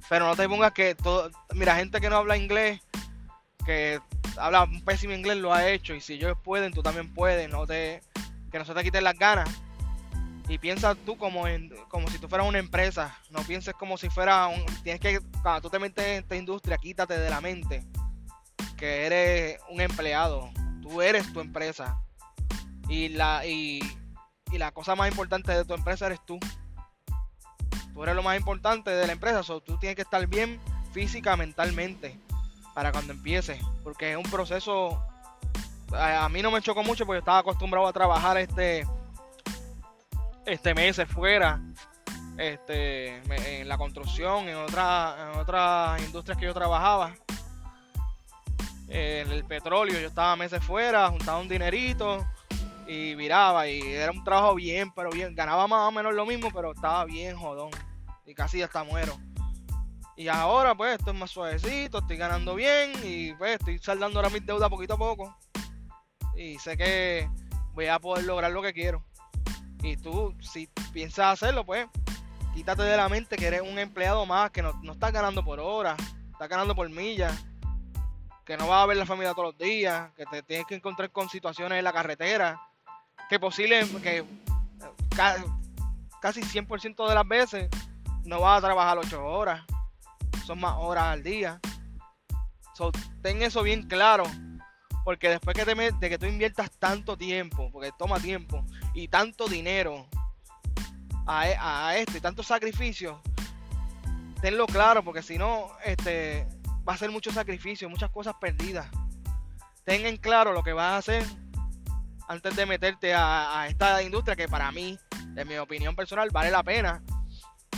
Pero 0.10 0.26
no 0.26 0.36
te 0.36 0.48
pongas 0.48 0.72
que 0.72 0.96
todo. 0.96 1.30
Mira, 1.54 1.76
gente 1.76 2.02
que 2.02 2.10
no 2.10 2.18
habla 2.18 2.38
inglés, 2.38 2.82
que 3.66 4.00
habla 4.38 4.64
un 4.64 4.84
pésimo 4.84 5.14
inglés, 5.14 5.38
lo 5.38 5.54
ha 5.54 5.70
hecho. 5.70 5.94
Y 5.94 6.02
si 6.02 6.14
ellos 6.14 6.38
pueden, 6.44 6.74
tú 6.74 6.82
también 6.82 7.14
puedes. 7.14 7.50
No 7.50 7.68
te, 7.68 8.02
que 8.52 8.58
no 8.58 8.66
se 8.66 8.74
te 8.74 8.84
quiten 8.84 9.04
las 9.04 9.18
ganas 9.18 9.50
y 10.50 10.58
piensa 10.58 10.96
tú 10.96 11.16
como 11.16 11.48
en, 11.48 11.70
como 11.90 12.10
si 12.10 12.18
tú 12.18 12.28
fueras 12.28 12.48
una 12.48 12.58
empresa, 12.58 13.16
no 13.30 13.44
pienses 13.44 13.76
como 13.76 13.98
si 13.98 14.10
fuera 14.10 14.48
un, 14.48 14.66
tienes 14.84 15.00
que, 15.00 15.20
cuando 15.44 15.62
tú 15.62 15.70
te 15.70 15.78
metes 15.78 16.04
en 16.04 16.24
esta 16.24 16.36
industria, 16.36 16.78
quítate 16.78 17.20
de 17.20 17.30
la 17.30 17.40
mente 17.40 17.86
que 18.76 19.06
eres 19.06 19.62
un 19.70 19.80
empleado, 19.80 20.50
tú 20.82 21.04
eres 21.04 21.32
tu 21.32 21.40
empresa 21.40 22.02
y 22.88 23.10
la, 23.10 23.46
y, 23.46 23.80
la 24.58 24.72
cosa 24.72 24.96
más 24.96 25.10
importante 25.10 25.52
de 25.52 25.66
tu 25.66 25.74
empresa 25.74 26.08
eres 26.08 26.20
tú. 26.26 26.40
Tú 27.94 28.04
eres 28.04 28.16
lo 28.16 28.24
más 28.24 28.38
importante 28.38 28.92
de 28.92 29.08
la 29.08 29.14
empresa, 29.14 29.44
so, 29.44 29.62
tú 29.62 29.78
tienes 29.78 29.96
que 29.96 30.04
estar 30.04 30.26
bien 30.28 30.60
física, 30.94 31.36
mentalmente, 31.36 32.20
para 32.74 32.92
cuando 32.92 33.14
empieces, 33.14 33.62
porque 33.84 34.12
es 34.12 34.18
un 34.18 34.24
proceso, 34.24 35.04
a, 35.92 36.26
a 36.26 36.30
mí 36.30 36.42
no 36.42 36.50
me 36.52 36.62
chocó 36.62 36.84
mucho 36.84 37.06
porque 37.06 37.20
estaba 37.20 37.40
acostumbrado 37.40 37.88
a 37.88 37.94
trabajar 37.94 38.38
este 38.38 38.86
este 40.46 40.74
meses 40.74 41.08
fuera 41.08 41.62
este, 42.38 43.18
en 43.60 43.68
la 43.68 43.78
construcción, 43.78 44.48
en, 44.48 44.56
otra, 44.56 45.32
en 45.34 45.40
otras 45.40 46.02
industrias 46.02 46.38
que 46.38 46.46
yo 46.46 46.54
trabajaba. 46.54 47.14
En 48.88 49.32
el 49.32 49.46
petróleo, 49.46 50.00
yo 50.00 50.08
estaba 50.08 50.36
meses 50.36 50.64
fuera, 50.64 51.10
juntaba 51.10 51.40
un 51.40 51.48
dinerito 51.48 52.26
y 52.90 53.14
viraba. 53.14 53.68
Y 53.68 53.82
era 53.82 54.12
un 54.12 54.24
trabajo 54.24 54.56
bien, 54.56 54.92
pero 54.92 55.12
bien. 55.12 55.36
Ganaba 55.36 55.68
más 55.68 55.88
o 55.88 55.92
menos 55.92 56.14
lo 56.14 56.26
mismo, 56.26 56.50
pero 56.52 56.72
estaba 56.72 57.06
bien 57.06 57.38
jodón. 57.38 57.70
Y 58.26 58.34
casi 58.34 58.62
hasta 58.64 58.84
muero. 58.84 59.16
Y 60.16 60.28
ahora, 60.28 60.76
pues, 60.76 60.98
esto 60.98 61.12
es 61.12 61.18
más 61.18 61.30
suavecito, 61.30 62.00
estoy 62.00 62.18
ganando 62.18 62.56
bien 62.56 62.92
y 63.04 63.34
pues 63.36 63.58
estoy 63.58 63.80
saldando 63.80 64.20
ahora 64.20 64.30
mis 64.30 64.46
deudas 64.46 64.70
poquito 64.70 64.96
a 64.96 64.98
poco. 64.98 65.38
Y 66.36 66.58
sé 66.60 66.76
que 66.76 67.30
voy 67.74 67.86
a 67.86 68.00
poder 68.00 68.26
lograr 68.26 68.52
lo 68.52 68.62
que 68.62 68.74
quiero. 68.74 69.06
Y 69.82 69.96
tú, 69.96 70.36
si 70.42 70.68
piensas 70.92 71.42
hacerlo, 71.42 71.66
pues 71.66 71.88
quítate 72.54 72.82
de 72.82 72.98
la 72.98 73.08
mente 73.08 73.38
que 73.38 73.48
eres 73.48 73.62
un 73.62 73.80
empleado 73.80 74.26
más, 74.26 74.52
que 74.52 74.62
no, 74.62 74.74
no 74.82 74.92
estás 74.92 75.14
ganando 75.14 75.46
por 75.46 75.60
hora, 75.60 75.96
estás 76.32 76.50
ganando 76.50 76.76
por 76.76 76.90
millas, 76.90 77.46
que 78.44 78.58
no 78.58 78.68
vas 78.68 78.84
a 78.84 78.88
ver 78.88 78.98
la 78.98 79.06
familia 79.06 79.34
todos 79.34 79.54
los 79.54 79.58
días, 79.58 80.12
que 80.18 80.26
te 80.26 80.44
tienes 80.44 80.68
que 80.68 80.76
encontrar 80.76 81.12
con 81.12 81.30
situaciones 81.30 81.78
en 81.78 81.84
la 81.86 81.94
carretera, 81.94 82.60
que 83.30 83.40
posible, 83.40 83.88
que 84.02 84.26
casi 86.20 86.42
100% 86.42 87.08
de 87.08 87.16
las 87.16 87.28
veces 87.28 87.70
no 88.26 88.42
vas 88.42 88.58
a 88.58 88.66
trabajar 88.66 88.98
8 88.98 89.24
horas, 89.24 89.64
son 90.46 90.60
más 90.60 90.76
horas 90.78 91.06
al 91.06 91.24
día. 91.24 91.60
Ten 93.22 93.42
eso 93.42 93.62
bien 93.62 93.88
claro, 93.88 94.24
porque 95.04 95.30
después 95.30 95.56
que 95.56 95.66
te 95.66 95.76
de 95.76 96.10
que 96.10 96.18
tú 96.18 96.26
inviertas 96.26 96.72
tanto 96.80 97.18
tiempo, 97.18 97.70
porque 97.72 97.92
toma 97.98 98.20
tiempo, 98.20 98.66
y 98.94 99.08
tanto 99.10 99.48
dinero 99.48 100.08
a, 101.28 101.88
a 101.88 101.98
esto 101.98 102.18
y 102.18 102.22
tanto 102.22 102.42
sacrificio, 102.42 103.22
tenlo 104.42 104.66
claro, 104.66 105.04
porque 105.04 105.22
si 105.22 105.38
no, 105.38 105.72
este, 105.86 106.48
va 106.88 106.94
a 106.94 106.98
ser 106.98 107.12
mucho 107.12 107.32
sacrificio, 107.32 107.90
muchas 107.90 108.10
cosas 108.10 108.36
perdidas. 108.40 108.88
Tengan 109.84 110.18
claro 110.18 110.54
lo 110.54 110.64
que 110.64 110.74
vas 110.74 110.94
a 110.94 110.98
hacer 110.98 111.26
antes 112.30 112.56
de 112.56 112.66
meterte 112.66 113.14
a, 113.14 113.66
esta 113.68 114.02
industria 114.02 114.36
que 114.36 114.48
para 114.48 114.72
mí, 114.72 114.98
en 115.36 115.48
mi 115.48 115.58
opinión 115.58 115.96
personal, 115.96 116.30
vale 116.32 116.52
la 116.52 116.64
pena. 116.64 117.04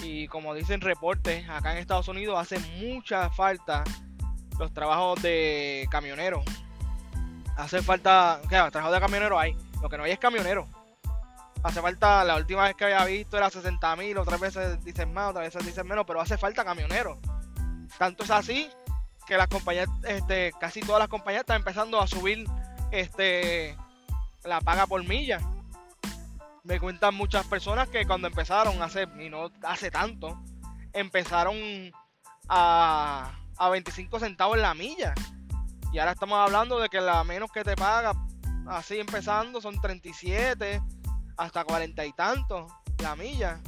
Y 0.04 0.28
como 0.28 0.54
dicen 0.54 0.82
reportes, 0.82 1.48
acá 1.50 1.72
en 1.72 1.78
Estados 1.80 2.10
Unidos 2.10 2.38
hace 2.38 2.60
mucha 2.78 3.30
falta 3.30 3.84
los 4.60 4.74
trabajos 4.74 5.22
de 5.22 5.88
camioneros. 5.90 6.44
Hace 7.56 7.82
falta, 7.82 8.42
¿qué? 8.44 8.62
Trabajo 8.72 8.92
de 8.92 9.00
camionero 9.00 9.40
hay. 9.40 9.56
Lo 9.82 9.90
que 9.90 9.98
no 9.98 10.04
hay 10.04 10.12
es 10.12 10.20
camionero 10.20 10.68
hace 11.64 11.82
falta, 11.82 12.24
la 12.24 12.38
última 12.38 12.64
vez 12.64 12.76
que 12.76 12.86
había 12.86 13.06
visto 13.06 13.38
era 13.38 13.50
60 13.50 13.96
mil, 13.96 14.18
otras 14.18 14.40
veces 14.40 14.84
dicen 14.84 15.14
más, 15.14 15.30
otras 15.30 15.46
veces 15.46 15.66
dicen 15.66 15.88
menos, 15.88 16.06
pero 16.08 16.20
hace 16.20 16.38
falta 16.38 16.66
camioneros. 16.66 17.20
Tanto 18.00 18.24
es 18.24 18.32
así 18.32 18.68
que 19.28 19.38
las 19.38 19.48
compañías, 19.48 19.88
este, 20.04 20.54
casi 20.60 20.82
todas 20.82 21.00
las 21.00 21.08
compañías 21.08 21.42
están 21.42 21.58
empezando 21.58 22.02
a 22.02 22.08
subir 22.08 22.46
este 22.92 23.78
la 24.44 24.62
paga 24.62 24.88
por 24.88 25.04
milla. 25.04 25.40
Me 26.64 26.80
cuentan 26.80 27.16
muchas 27.16 27.46
personas 27.48 27.88
que 27.90 28.06
cuando 28.06 28.28
empezaron 28.28 28.82
hace, 28.82 29.08
y 29.20 29.30
no 29.30 29.52
hace 29.64 29.90
tanto, 29.90 30.40
empezaron 30.94 31.58
a, 32.48 33.32
a 33.58 33.70
25 33.70 34.20
centavos 34.20 34.58
en 34.58 34.62
la 34.62 34.74
milla. 34.74 35.14
Y 35.92 36.00
ahora 36.00 36.12
estamos 36.12 36.38
hablando 36.40 36.80
de 36.80 36.90
que 36.90 37.02
la 37.02 37.24
menos 37.24 37.52
que 37.52 37.64
te 37.64 37.76
paga, 37.76 38.14
así 38.68 39.00
empezando, 39.00 39.60
son 39.60 39.80
37 39.82 40.82
hasta 41.38 41.64
40 41.64 42.06
y 42.06 42.14
tantos 42.14 42.72
la 43.00 43.16
milla. 43.16 43.60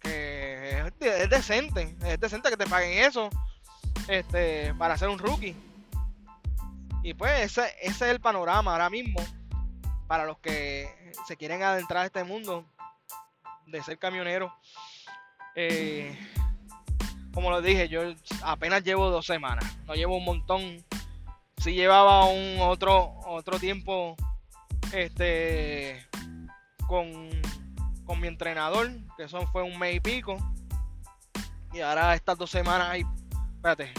Que 0.00 0.92
es, 1.00 1.30
decente, 1.30 1.96
es 2.04 2.20
decente 2.20 2.50
que 2.50 2.56
te 2.56 2.66
paguen 2.66 3.04
eso 3.04 3.30
este, 4.08 4.74
para 4.74 4.96
ser 4.96 5.08
un 5.08 5.18
rookie. 5.18 5.56
Y 7.02 7.14
pues 7.14 7.40
ese, 7.40 7.74
ese 7.80 8.04
es 8.04 8.10
el 8.12 8.20
panorama 8.20 8.72
ahora 8.72 8.90
mismo 8.90 9.20
para 10.06 10.24
los 10.24 10.38
que 10.38 11.12
se 11.26 11.36
quieren 11.36 11.62
adentrar 11.62 12.02
a 12.02 12.06
este 12.06 12.24
mundo 12.24 12.64
de 13.66 13.82
ser 13.82 13.98
camionero. 13.98 14.54
Eh, 15.54 16.16
como 17.32 17.50
lo 17.50 17.60
dije, 17.60 17.88
yo 17.88 18.02
apenas 18.42 18.82
llevo 18.82 19.10
dos 19.10 19.26
semanas, 19.26 19.64
no 19.86 19.94
llevo 19.94 20.16
un 20.16 20.24
montón. 20.24 20.84
Sí 21.58 21.72
llevaba 21.72 22.26
un 22.26 22.58
otro 22.60 23.14
otro 23.26 23.58
tiempo 23.58 24.16
este 24.92 26.06
con, 26.86 27.30
con 28.04 28.20
mi 28.20 28.28
entrenador, 28.28 28.90
que 29.16 29.24
eso 29.24 29.46
fue 29.48 29.62
un 29.62 29.78
mes 29.78 29.96
y 29.96 30.00
pico. 30.00 30.36
Y 31.72 31.80
ahora 31.80 32.14
estas 32.14 32.38
dos 32.38 32.50
semanas 32.50 32.88
hay. 32.90 33.04
Espérate. 33.56 33.92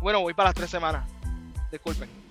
Bueno, 0.00 0.20
voy 0.20 0.34
para 0.34 0.48
las 0.48 0.54
tres 0.54 0.70
semanas. 0.70 1.08
Disculpen 1.70 2.25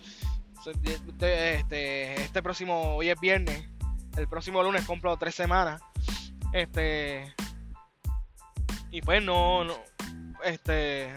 este, 0.72 2.22
este 2.22 2.44
próximo, 2.44 2.96
hoy 2.96 3.10
es 3.10 3.20
viernes, 3.20 3.64
el 4.18 4.28
próximo 4.28 4.64
lunes 4.64 4.86
compro 4.86 5.18
tres 5.18 5.36
semanas. 5.36 5.82
Este. 6.54 7.34
Y 8.92 9.02
pues 9.02 9.22
no, 9.22 9.66
no, 9.66 9.76
este, 10.44 11.14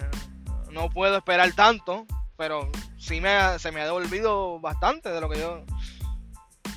no 0.70 0.90
puedo 0.90 1.16
esperar 1.16 1.52
tanto, 1.52 2.06
pero 2.36 2.70
sí 2.98 3.20
me, 3.20 3.58
se 3.58 3.70
me 3.70 3.80
ha 3.80 3.84
devolvido 3.84 4.58
bastante 4.58 5.10
de 5.10 5.20
lo 5.20 5.30
que 5.30 5.38
yo 5.38 5.64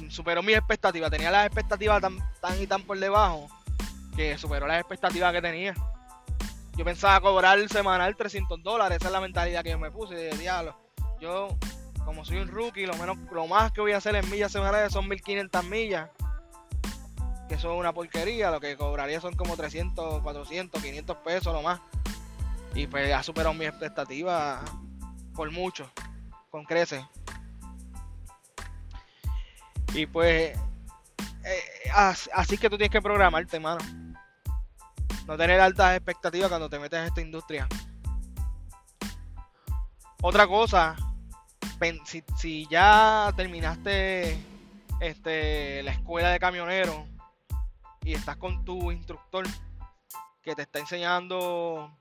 superó 0.10 0.44
mis 0.44 0.58
expectativas. 0.58 1.10
Tenía 1.10 1.32
las 1.32 1.48
expectativas 1.48 2.02
tan, 2.02 2.18
tan 2.40 2.62
y 2.62 2.68
tan 2.68 2.84
por 2.84 3.00
debajo 3.00 3.48
que 4.16 4.38
superó 4.38 4.68
las 4.68 4.80
expectativas 4.80 5.34
que 5.34 5.42
tenía. 5.42 5.74
Yo 6.78 6.86
pensaba 6.86 7.20
cobrar 7.20 7.60
semanal 7.68 8.16
300 8.16 8.62
dólares, 8.62 8.98
esa 8.98 9.08
es 9.08 9.12
la 9.12 9.22
mentalidad 9.22 9.64
que 9.64 9.72
yo 9.72 9.80
me 9.80 9.92
puse. 9.92 10.30
Diablo, 10.38 10.78
yo 11.20 11.58
como 12.06 12.26
soy 12.26 12.38
un 12.38 12.48
rookie, 12.48 12.86
lo 12.86 12.96
menos 12.96 13.18
lo 13.32 13.48
más 13.48 13.72
que 13.72 13.82
voy 13.82 13.94
a 13.94 13.98
hacer 13.98 14.16
en 14.16 14.30
millas 14.30 14.52
semanales 14.52 14.92
son 14.92 15.08
1500 15.08 15.64
millas. 15.66 16.10
Que 17.48 17.56
es 17.56 17.64
una 17.64 17.94
porquería, 17.94 18.50
lo 18.50 18.60
que 18.60 18.78
cobraría 18.78 19.20
son 19.20 19.36
como 19.36 19.58
300, 19.58 20.22
400, 20.22 20.82
500 20.82 21.18
pesos 21.18 21.54
lo 21.54 21.62
más. 21.62 21.82
Y 22.74 22.88
pues 22.88 23.14
ha 23.14 23.22
superado 23.24 23.54
mi 23.54 23.66
expectativa 23.66 24.62
por 25.36 25.52
mucho, 25.52 25.90
con 26.50 26.64
crece. 26.64 27.06
Y 29.94 30.06
pues 30.06 30.58
eh, 31.44 31.92
así 32.34 32.58
que 32.58 32.70
tú 32.70 32.78
tienes 32.78 32.92
que 32.92 33.02
programarte, 33.02 33.60
mano. 33.60 33.80
No 35.28 35.38
tener 35.38 35.60
altas 35.60 35.96
expectativas 35.96 36.50
cuando 36.50 36.70
te 36.70 36.80
metes 36.80 37.00
en 37.00 37.06
esta 37.06 37.22
industria. 37.22 37.68
Otra 40.22 40.48
cosa 40.48 40.96
si, 42.38 42.68
ya 42.70 43.34
terminaste 43.36 44.38
este, 45.00 45.82
la 45.82 45.92
escuela 45.92 46.30
de 46.30 46.40
camionero 46.40 47.08
y 48.04 48.14
estás 48.14 48.38
con 48.38 48.64
tu 48.64 48.92
instructor 48.92 49.46
que 50.44 50.54
te 50.54 50.62
está 50.62 50.80
enseñando 50.80 51.92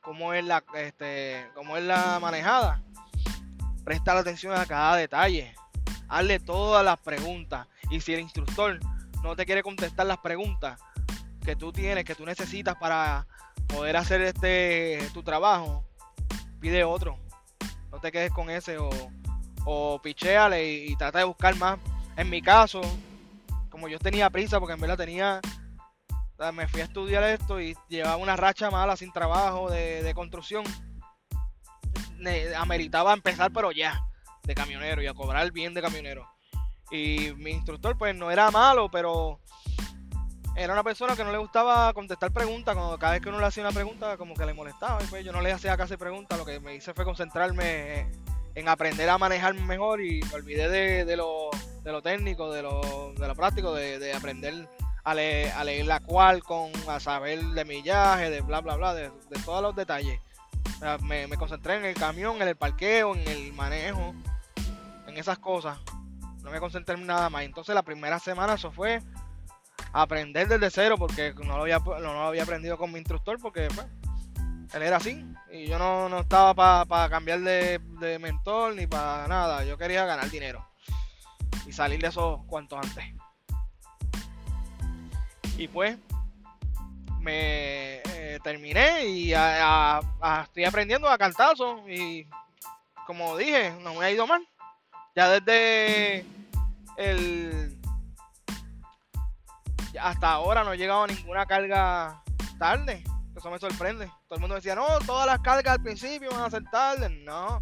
cómo 0.00 0.32
es 0.32 0.44
la, 0.44 0.62
este, 0.74 1.48
cómo 1.54 1.76
es 1.76 1.84
la 1.84 2.20
manejada, 2.20 2.82
presta 3.84 4.16
atención 4.16 4.54
a 4.54 4.66
cada 4.66 4.96
detalle, 4.96 5.54
hazle 6.08 6.38
todas 6.38 6.84
las 6.84 6.98
preguntas. 7.00 7.66
Y 7.90 8.00
si 8.00 8.14
el 8.14 8.20
instructor 8.20 8.78
no 9.24 9.34
te 9.34 9.44
quiere 9.44 9.64
contestar 9.64 10.06
las 10.06 10.18
preguntas 10.18 10.80
que 11.44 11.56
tú 11.56 11.72
tienes, 11.72 12.04
que 12.04 12.14
tú 12.14 12.24
necesitas 12.24 12.76
para 12.76 13.26
poder 13.66 13.96
hacer 13.96 14.20
este 14.22 15.08
tu 15.12 15.22
trabajo, 15.24 15.84
pide 16.60 16.84
otro 16.84 17.18
no 17.90 17.98
te 17.98 18.12
quedes 18.12 18.32
con 18.32 18.50
ese 18.50 18.78
o, 18.78 18.90
o 19.64 20.00
y, 20.04 20.96
trata 20.96 21.18
de 21.18 21.24
buscar 21.24 21.56
más. 21.56 21.78
En 22.16 22.30
mi 22.30 22.42
caso, 22.42 22.80
como 23.68 23.88
yo 23.88 23.98
tenía 23.98 24.30
prisa, 24.30 24.58
porque 24.58 24.74
en 24.74 24.80
verdad 24.80 24.96
tenía, 24.96 25.40
me 26.52 26.68
fui 26.68 26.80
a 26.80 26.84
estudiar 26.84 27.22
esto 27.24 27.60
y 27.60 27.76
llevaba 27.88 28.16
una 28.16 28.36
racha 28.36 28.70
mala 28.70 28.96
sin 28.96 29.12
trabajo 29.12 29.70
de, 29.70 30.12
construcción. 30.14 30.64
ameritaba 32.56 33.12
empezar, 33.12 33.52
pero 33.52 33.72
ya, 33.72 34.04
de 34.44 34.54
camionero 34.54 35.02
y 35.02 35.06
a 35.06 35.14
cobrar 35.14 35.50
bien 35.52 35.74
de 35.74 35.82
camionero. 35.82 36.28
Y 36.90 37.32
mi 37.36 37.52
instructor, 37.52 37.96
pues 37.96 38.14
no 38.14 38.30
era 38.30 38.50
malo, 38.50 38.90
pero 38.90 39.40
era 40.60 40.74
una 40.74 40.82
persona 40.82 41.16
que 41.16 41.24
no 41.24 41.32
le 41.32 41.38
gustaba 41.38 41.92
contestar 41.94 42.30
preguntas. 42.32 42.76
Cuando 42.76 42.98
cada 42.98 43.12
vez 43.12 43.22
que 43.22 43.30
uno 43.30 43.40
le 43.40 43.46
hacía 43.46 43.62
una 43.62 43.72
pregunta, 43.72 44.18
como 44.18 44.34
que 44.34 44.44
le 44.44 44.52
molestaba. 44.52 45.02
Y 45.02 45.06
pues 45.06 45.24
yo 45.24 45.32
no 45.32 45.40
le 45.40 45.52
hacía 45.52 45.74
casi 45.76 45.96
preguntas. 45.96 46.38
Lo 46.38 46.44
que 46.44 46.60
me 46.60 46.74
hice 46.74 46.92
fue 46.92 47.06
concentrarme 47.06 48.10
en 48.54 48.68
aprender 48.68 49.08
a 49.08 49.16
manejar 49.16 49.54
mejor 49.54 50.02
y 50.02 50.20
me 50.22 50.34
olvidé 50.34 50.68
de, 51.04 51.16
lo, 51.16 51.50
técnico, 52.02 52.52
de 52.52 52.60
lo, 52.60 53.14
de 53.14 53.26
lo 53.26 53.34
práctico, 53.34 53.72
de, 53.72 54.12
aprender 54.12 54.68
a, 55.02 55.14
leer 55.14 55.86
la 55.86 56.00
cual, 56.00 56.42
con, 56.42 56.70
a 56.86 57.00
saber 57.00 57.42
de 57.42 57.64
millaje, 57.64 58.28
de 58.28 58.42
bla, 58.42 58.60
bla, 58.60 58.76
bla, 58.76 58.92
de, 58.92 59.10
todos 59.46 59.62
los 59.62 59.74
detalles. 59.74 60.20
me, 61.00 61.26
me 61.26 61.38
concentré 61.38 61.76
en 61.76 61.86
el 61.86 61.94
camión, 61.94 62.36
en 62.42 62.48
el 62.48 62.56
parqueo, 62.56 63.14
en 63.14 63.26
el 63.26 63.54
manejo, 63.54 64.14
en 65.06 65.16
esas 65.16 65.38
cosas. 65.38 65.78
No 66.42 66.50
me 66.50 66.60
concentré 66.60 66.96
en 66.96 67.06
nada 67.06 67.30
más. 67.30 67.44
Entonces 67.44 67.74
la 67.74 67.82
primera 67.82 68.18
semana 68.18 68.54
eso 68.54 68.70
fue 68.70 69.00
aprender 69.92 70.48
desde 70.48 70.70
cero 70.70 70.96
porque 70.98 71.34
no 71.34 71.56
lo 71.56 71.62
había, 71.62 71.78
no 71.78 72.26
había 72.26 72.42
aprendido 72.42 72.78
con 72.78 72.92
mi 72.92 72.98
instructor 72.98 73.38
porque 73.40 73.68
pues, 73.74 73.86
él 74.72 74.82
era 74.82 74.96
así 74.96 75.24
y 75.50 75.66
yo 75.66 75.78
no, 75.78 76.20
estaba 76.20 76.84
para 76.84 77.08
cambiar 77.08 77.40
de, 77.40 78.18
mentor 78.20 78.74
ni 78.74 78.86
para 78.86 79.26
nada. 79.26 79.64
Yo 79.64 79.76
quería 79.76 80.04
ganar 80.04 80.30
dinero 80.30 80.66
y 81.66 81.72
salir 81.72 82.00
de 82.00 82.08
eso 82.08 82.44
cuanto 82.46 82.76
antes. 82.76 83.04
Y 85.56 85.68
pues 85.68 85.98
me 87.18 87.96
eh, 87.98 88.38
terminé 88.42 89.06
y 89.06 89.32
estoy 89.32 90.64
aprendiendo 90.64 91.08
a 91.08 91.18
cantazo 91.18 91.86
y 91.88 92.26
como 93.06 93.36
dije, 93.36 93.72
no 93.82 93.94
me 93.94 94.06
ha 94.06 94.10
ido 94.10 94.26
mal. 94.26 94.46
Ya 95.16 95.28
desde 95.28 96.24
el 96.96 97.79
hasta 99.98 100.32
ahora 100.32 100.64
no 100.64 100.72
he 100.72 100.78
llegado 100.78 101.06
ninguna 101.06 101.46
carga 101.46 102.22
tarde. 102.58 103.02
Eso 103.36 103.50
me 103.50 103.58
sorprende. 103.58 104.06
Todo 104.28 104.36
el 104.36 104.40
mundo 104.40 104.56
decía, 104.56 104.74
no, 104.74 104.86
todas 105.06 105.26
las 105.26 105.40
cargas 105.40 105.74
al 105.74 105.82
principio 105.82 106.30
van 106.30 106.42
a 106.42 106.50
ser 106.50 106.64
tarde. 106.70 107.08
No, 107.24 107.58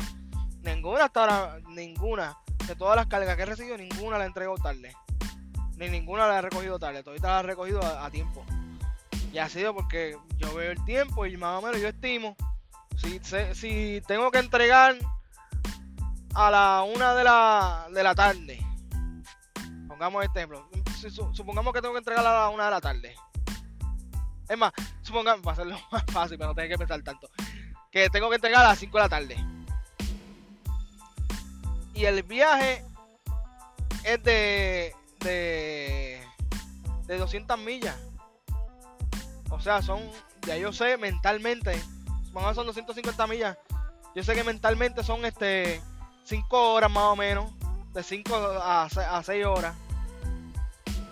ninguna 0.63 1.05
hasta 1.05 1.21
ahora, 1.21 1.59
ninguna. 1.69 2.37
De 2.67 2.75
todas 2.77 2.97
las 2.97 3.07
cargas 3.07 3.37
que 3.37 3.43
he 3.43 3.47
recibido, 3.47 3.79
ninguna 3.79 4.19
la 4.19 4.27
he 4.27 4.33
tarde. 4.33 4.93
Ni 5.77 5.89
ninguna 5.89 6.27
la 6.27 6.39
he 6.39 6.43
recogido 6.43 6.79
tarde. 6.79 7.03
Todavía 7.03 7.29
la 7.29 7.41
he 7.41 7.43
recogido 7.45 7.81
a, 7.83 8.11
tiempo. 8.11 8.45
Y 9.33 9.39
ha 9.39 9.49
sido 9.49 9.75
porque 9.75 10.17
yo 10.37 10.55
veo 10.55 10.73
el 10.73 10.85
tiempo 10.85 11.25
y 11.27 11.37
más 11.37 11.63
o 11.63 11.67
menos 11.67 11.81
yo 11.81 11.89
estimo. 11.89 12.37
Si, 12.97 13.21
si 13.55 14.03
tengo 14.07 14.31
que 14.31 14.39
entregar 14.39 14.97
a 16.35 16.51
la 16.51 16.83
una 16.83 17.15
de 17.15 17.25
la, 17.25 17.87
de 17.95 18.03
la 18.03 18.15
tarde, 18.15 18.59
pongamos 19.87 20.25
este 20.25 20.41
ejemplo, 20.41 20.69
supongamos 21.33 21.73
que 21.73 21.81
tengo 21.81 21.95
que 21.95 21.99
entregar 21.99 22.27
a 22.27 22.33
la 22.33 22.49
una 22.49 22.65
de 22.67 22.71
la 22.71 22.81
tarde. 22.81 23.15
Es 24.49 24.57
más, 24.57 24.73
supongamos, 25.03 25.43
para 25.43 25.53
hacerlo 25.53 25.79
más 25.91 26.05
fácil, 26.13 26.39
para 26.39 26.49
no 26.49 26.55
tener 26.55 26.71
que 26.71 26.79
pensar 26.79 27.03
tanto, 27.03 27.31
que 27.91 28.09
tengo 28.11 28.29
que 28.29 28.37
entregar 28.37 28.65
a 28.65 28.69
las 28.71 28.79
5 28.79 28.97
de 28.97 29.03
la 29.03 29.09
tarde. 29.09 29.37
Y 31.95 32.05
el 32.05 32.23
viaje 32.23 32.85
es 34.05 34.23
de, 34.23 34.95
de, 35.21 36.23
de 37.07 37.19
200 37.19 37.59
millas. 37.59 37.97
O 39.51 39.61
sea, 39.61 39.83
son, 39.83 40.01
ya 40.47 40.57
yo 40.57 40.73
sé 40.73 40.97
mentalmente, 40.97 41.81
supongamos 42.27 42.57
son 42.57 42.67
250 42.67 43.27
millas. 43.27 43.59
Yo 44.15 44.23
sé 44.23 44.35
que 44.35 44.45
mentalmente 44.45 45.05
son 45.05 45.25
este 45.25 45.81
5 46.25 46.73
horas 46.73 46.91
más 46.91 47.05
o 47.05 47.17
menos, 47.17 47.53
de 47.93 48.03
5 48.03 48.35
a, 48.35 48.85
a 48.85 49.23
6 49.23 49.47
horas 49.47 49.75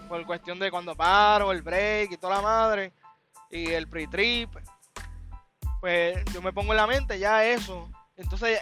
por 0.09 0.25
cuestión 0.27 0.59
de 0.59 0.71
cuando 0.71 0.95
paro, 0.95 1.53
el 1.53 1.63
break 1.63 2.13
y 2.13 2.17
toda 2.17 2.37
la 2.37 2.43
madre, 2.43 2.93
y 3.51 3.71
el 3.73 3.89
pre-trip, 3.89 4.51
pues 5.81 6.25
yo 6.33 6.43
me 6.43 6.53
pongo 6.53 6.73
en 6.73 6.79
la 6.79 6.87
mente 6.87 7.19
ya 7.19 7.45
eso. 7.45 7.91
Entonces, 8.17 8.61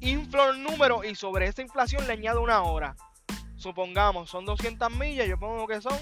inflo 0.00 0.50
el 0.50 0.62
número 0.62 1.04
y 1.04 1.14
sobre 1.14 1.46
esa 1.46 1.62
inflación 1.62 2.06
le 2.06 2.14
añado 2.14 2.42
una 2.42 2.62
hora. 2.62 2.96
supongamos, 3.56 4.28
son 4.28 4.44
200 4.44 4.90
millas, 4.92 5.26
yo 5.26 5.38
pongo 5.38 5.66
que 5.66 5.80
son 5.80 5.98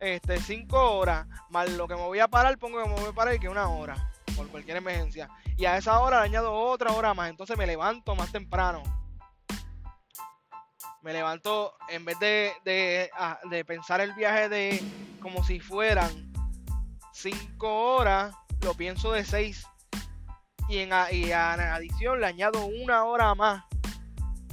este, 0.00 0.40
5 0.40 0.96
horas, 0.96 1.26
más 1.50 1.70
lo 1.70 1.86
que 1.86 1.94
me 1.94 2.02
voy 2.02 2.18
a 2.18 2.28
parar, 2.28 2.58
pongo 2.58 2.82
que 2.82 2.88
me 2.88 2.94
voy 2.94 3.10
a 3.10 3.12
parar 3.12 3.34
y 3.34 3.38
que 3.38 3.48
una 3.48 3.68
hora, 3.68 4.10
por 4.34 4.48
cualquier 4.48 4.78
emergencia. 4.78 5.28
Y 5.56 5.66
a 5.66 5.76
esa 5.76 6.00
hora 6.00 6.20
le 6.20 6.24
añado 6.24 6.52
otra 6.52 6.92
hora 6.92 7.14
más, 7.14 7.30
entonces 7.30 7.56
me 7.56 7.66
levanto 7.66 8.16
más 8.16 8.32
temprano. 8.32 8.82
Me 11.02 11.12
levanto, 11.12 11.74
en 11.88 12.04
vez 12.04 12.18
de, 12.20 12.52
de, 12.64 13.10
ah, 13.18 13.38
de 13.50 13.64
pensar 13.64 14.00
el 14.00 14.12
viaje 14.14 14.48
de 14.48 14.82
como 15.20 15.42
si 15.44 15.58
fueran 15.58 16.32
5 17.12 17.94
horas, 17.96 18.34
lo 18.62 18.74
pienso 18.74 19.12
de 19.12 19.24
6. 19.24 19.66
Y 20.68 20.78
en, 20.78 20.90
y 21.10 21.32
en 21.32 21.34
adición 21.34 22.20
le 22.20 22.26
añado 22.26 22.64
una 22.66 23.04
hora 23.04 23.34
más 23.34 23.64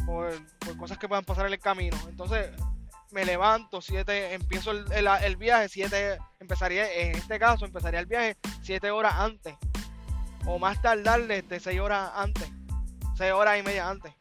por, 0.06 0.34
por 0.60 0.76
cosas 0.78 0.98
que 0.98 1.08
puedan 1.08 1.24
pasar 1.24 1.46
en 1.46 1.54
el 1.54 1.60
camino. 1.60 1.98
Entonces, 2.08 2.52
me 3.12 3.26
levanto, 3.26 3.82
7, 3.82 4.34
empiezo 4.34 4.72
el, 4.72 5.08
el, 5.08 5.38
viaje, 5.38 5.70
7, 5.70 6.18
empezaría, 6.40 6.92
en 6.92 7.16
este 7.16 7.40
caso, 7.40 7.66
empezaría 7.66 8.00
el 8.00 8.06
viaje 8.08 8.38
7 8.64 8.90
horas 8.92 9.14
antes. 9.16 9.56
O 10.46 10.58
más 10.58 10.82
tardar 10.82 11.28
de 11.28 11.60
6 11.60 11.80
horas 11.80 12.12
antes. 12.16 12.50
6 13.18 13.34
horas 13.34 13.60
y 13.60 13.64
media 13.64 13.88
antes. 13.88 14.19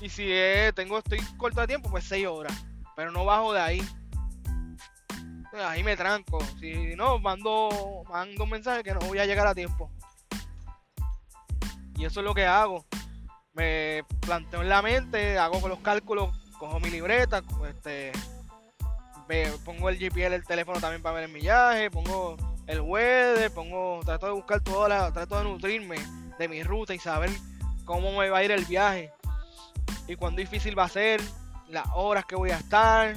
Y 0.00 0.08
si 0.08 0.30
tengo, 0.74 0.98
estoy 0.98 1.20
corto 1.36 1.60
de 1.60 1.66
tiempo, 1.66 1.90
pues 1.90 2.04
6 2.04 2.26
horas. 2.26 2.52
Pero 2.96 3.12
no 3.12 3.24
bajo 3.24 3.52
de 3.52 3.60
ahí. 3.60 3.88
Ahí 5.52 5.82
me 5.82 5.96
tranco. 5.96 6.38
Si 6.58 6.96
no, 6.96 7.18
mando, 7.18 8.04
mando 8.08 8.44
un 8.44 8.50
mensaje 8.50 8.82
que 8.82 8.94
no 8.94 9.00
voy 9.00 9.18
a 9.18 9.26
llegar 9.26 9.46
a 9.46 9.54
tiempo. 9.54 9.90
Y 11.96 12.04
eso 12.04 12.20
es 12.20 12.24
lo 12.24 12.34
que 12.34 12.46
hago. 12.46 12.86
Me 13.52 14.04
planteo 14.20 14.62
en 14.62 14.68
la 14.68 14.80
mente, 14.80 15.38
hago 15.38 15.66
los 15.68 15.80
cálculos 15.80 16.30
cojo 16.60 16.78
mi 16.78 16.90
libreta, 16.90 17.42
este, 17.70 18.12
pongo 19.64 19.88
el 19.88 19.98
GPL 19.98 20.34
el 20.34 20.44
teléfono 20.44 20.78
también 20.78 21.00
para 21.00 21.14
ver 21.14 21.24
el 21.24 21.32
millaje, 21.32 21.90
pongo 21.90 22.36
el 22.66 22.82
weather, 22.82 23.50
pongo, 23.50 24.00
trato 24.04 24.26
de 24.26 24.32
buscar 24.32 24.60
todas 24.60 24.90
las, 24.90 25.12
trato 25.14 25.38
de 25.38 25.44
nutrirme 25.44 25.96
de 26.38 26.48
mi 26.48 26.62
ruta 26.62 26.94
y 26.94 26.98
saber 26.98 27.30
cómo 27.86 28.12
me 28.12 28.28
va 28.28 28.38
a 28.38 28.44
ir 28.44 28.50
el 28.50 28.66
viaje 28.66 29.10
y 30.10 30.16
cuán 30.16 30.34
difícil 30.34 30.76
va 30.76 30.84
a 30.84 30.88
ser, 30.88 31.20
las 31.68 31.86
horas 31.94 32.24
que 32.26 32.34
voy 32.34 32.50
a 32.50 32.56
estar, 32.56 33.14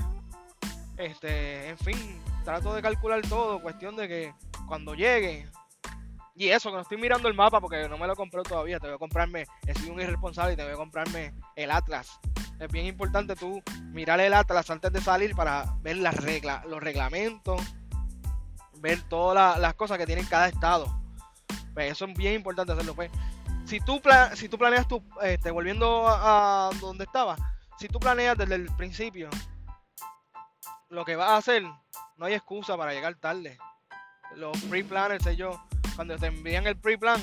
este, 0.97 1.69
en 1.69 1.77
fin, 1.77 2.21
trato 2.43 2.73
de 2.75 2.81
calcular 2.81 3.21
todo, 3.21 3.61
cuestión 3.61 3.95
de 3.95 4.07
que 4.07 4.33
cuando 4.67 4.93
llegue 4.93 5.47
y 6.35 6.49
eso, 6.49 6.69
que 6.69 6.75
no 6.75 6.81
estoy 6.81 6.97
mirando 6.97 7.27
el 7.27 7.33
mapa 7.33 7.59
porque 7.61 7.87
no 7.87 7.97
me 7.97 8.07
lo 8.07 8.15
compré 8.15 8.41
todavía. 8.43 8.79
Te 8.79 8.87
voy 8.87 8.95
a 8.95 8.99
comprarme, 8.99 9.45
he 9.67 9.73
sido 9.75 9.93
un 9.93 10.01
irresponsable 10.01 10.53
y 10.53 10.55
te 10.55 10.63
voy 10.63 10.73
a 10.73 10.77
comprarme 10.77 11.33
el 11.55 11.71
Atlas. 11.71 12.19
Es 12.59 12.71
bien 12.71 12.85
importante 12.85 13.35
tú 13.35 13.61
mirar 13.91 14.19
el 14.19 14.33
Atlas 14.33 14.69
antes 14.69 14.91
de 14.91 15.01
salir 15.01 15.35
para 15.35 15.75
ver 15.81 15.97
las 15.97 16.15
reglas, 16.15 16.65
los 16.65 16.81
reglamentos, 16.81 17.61
ver 18.79 19.01
todas 19.09 19.59
las 19.59 19.73
cosas 19.75 19.97
que 19.97 20.05
tiene 20.05 20.27
cada 20.27 20.47
estado. 20.47 20.87
Pues 21.73 21.91
eso 21.91 22.05
es 22.05 22.13
bien 22.15 22.33
importante 22.33 22.71
hacerlo. 22.71 22.95
Pues. 22.95 23.11
Si, 23.65 23.79
tú 23.79 24.01
si 24.35 24.49
tú 24.49 24.57
planeas 24.57 24.87
tú, 24.87 25.03
este, 25.21 25.51
volviendo 25.51 26.05
a, 26.07 26.69
donde 26.79 27.05
estaba, 27.05 27.35
si 27.79 27.87
tú 27.87 27.99
planeas 27.99 28.37
desde 28.37 28.55
el 28.55 28.65
principio 28.75 29.29
lo 30.89 31.05
que 31.05 31.15
vas 31.15 31.29
a 31.29 31.37
hacer, 31.37 31.63
no 32.17 32.25
hay 32.25 32.33
excusa 32.33 32.77
para 32.77 32.93
llegar 32.93 33.15
tarde. 33.15 33.57
Los 34.35 34.59
pre-planners, 34.63 35.25
ellos 35.27 35.57
cuando 35.95 36.17
te 36.17 36.27
envían 36.27 36.67
el 36.67 36.77
pre-plan, 36.77 37.21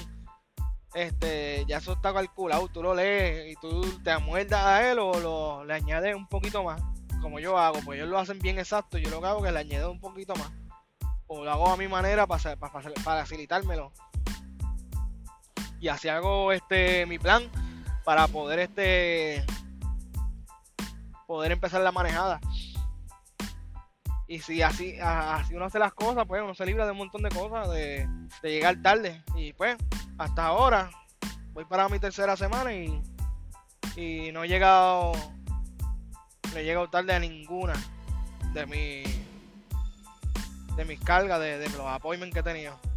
este, 0.94 1.64
ya 1.66 1.78
eso 1.78 1.92
está 1.92 2.12
calculado, 2.12 2.68
tú 2.68 2.82
lo 2.82 2.94
lees 2.94 3.52
y 3.52 3.56
tú 3.60 3.82
te 4.02 4.10
amuerdas 4.10 4.64
a 4.64 4.90
él 4.90 4.98
o 4.98 5.18
lo, 5.20 5.64
le 5.64 5.74
añades 5.74 6.16
un 6.16 6.26
poquito 6.26 6.64
más, 6.64 6.80
como 7.20 7.38
yo 7.38 7.58
hago, 7.58 7.80
pues 7.84 7.98
ellos 7.98 8.08
lo 8.08 8.18
hacen 8.18 8.38
bien 8.40 8.58
exacto, 8.58 8.98
yo 8.98 9.10
lo 9.10 9.20
que 9.20 9.26
hago 9.26 9.38
es 9.38 9.46
que 9.46 9.52
le 9.52 9.58
añado 9.60 9.90
un 9.92 10.00
poquito 10.00 10.34
más, 10.34 10.50
o 11.26 11.44
lo 11.44 11.50
hago 11.50 11.70
a 11.70 11.76
mi 11.76 11.86
manera 11.86 12.26
para 12.26 12.56
facilitármelo. 12.56 13.92
Y 15.80 15.88
así 15.88 16.08
hago 16.08 16.52
este 16.52 17.06
mi 17.06 17.18
plan 17.18 17.44
para 18.04 18.28
poder 18.28 18.58
este 18.58 19.44
poder 21.26 21.52
empezar 21.52 21.80
la 21.80 21.92
manejada. 21.92 22.40
Y 24.26 24.40
si 24.40 24.62
así, 24.62 24.96
así 25.00 25.54
uno 25.54 25.64
hace 25.64 25.78
las 25.78 25.92
cosas, 25.92 26.24
pues 26.26 26.40
uno 26.42 26.54
se 26.54 26.64
libra 26.64 26.84
de 26.84 26.92
un 26.92 26.98
montón 26.98 27.22
de 27.22 27.30
cosas, 27.30 27.68
de, 27.70 28.08
llegar 28.42 28.80
tarde. 28.80 29.24
Y 29.34 29.52
pues, 29.54 29.76
hasta 30.18 30.46
ahora, 30.46 30.90
voy 31.52 31.64
para 31.64 31.88
mi 31.88 31.98
tercera 31.98 32.36
semana 32.36 32.72
y, 32.72 33.02
y 33.96 34.30
no 34.32 34.44
he 34.44 34.48
llegado, 34.48 35.12
no 36.52 36.56
he 36.56 36.62
llegado 36.62 36.88
tarde 36.88 37.12
a 37.12 37.18
ninguna 37.18 37.74
de 38.52 38.66
mi 38.66 39.02
de 40.76 40.84
mis 40.84 41.00
cargas, 41.00 41.40
de, 41.40 41.58
de 41.58 41.68
los 41.70 41.86
appointments 41.86 42.32
que 42.32 42.40
he 42.40 42.44
tenido. 42.44 42.89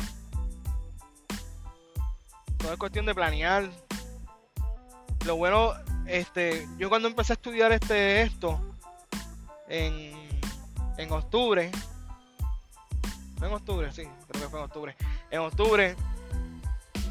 Todo 2.63 2.73
es 2.73 2.79
cuestión 2.79 3.05
de 3.05 3.13
planear. 3.13 3.69
Lo 5.27 5.35
bueno, 5.35 5.73
este, 6.07 6.67
yo 6.79 6.89
cuando 6.89 7.07
empecé 7.07 7.33
a 7.33 7.35
estudiar 7.35 7.71
este 7.71 8.23
esto 8.23 8.59
en 9.67 10.23
en 10.97 11.11
octubre. 11.11 11.71
en 13.41 13.53
octubre, 13.53 13.91
sí, 13.91 14.03
creo 14.29 14.43
que 14.43 14.49
fue 14.49 14.59
en 14.59 14.65
octubre. 14.65 14.95
En 15.31 15.39
octubre 15.41 15.95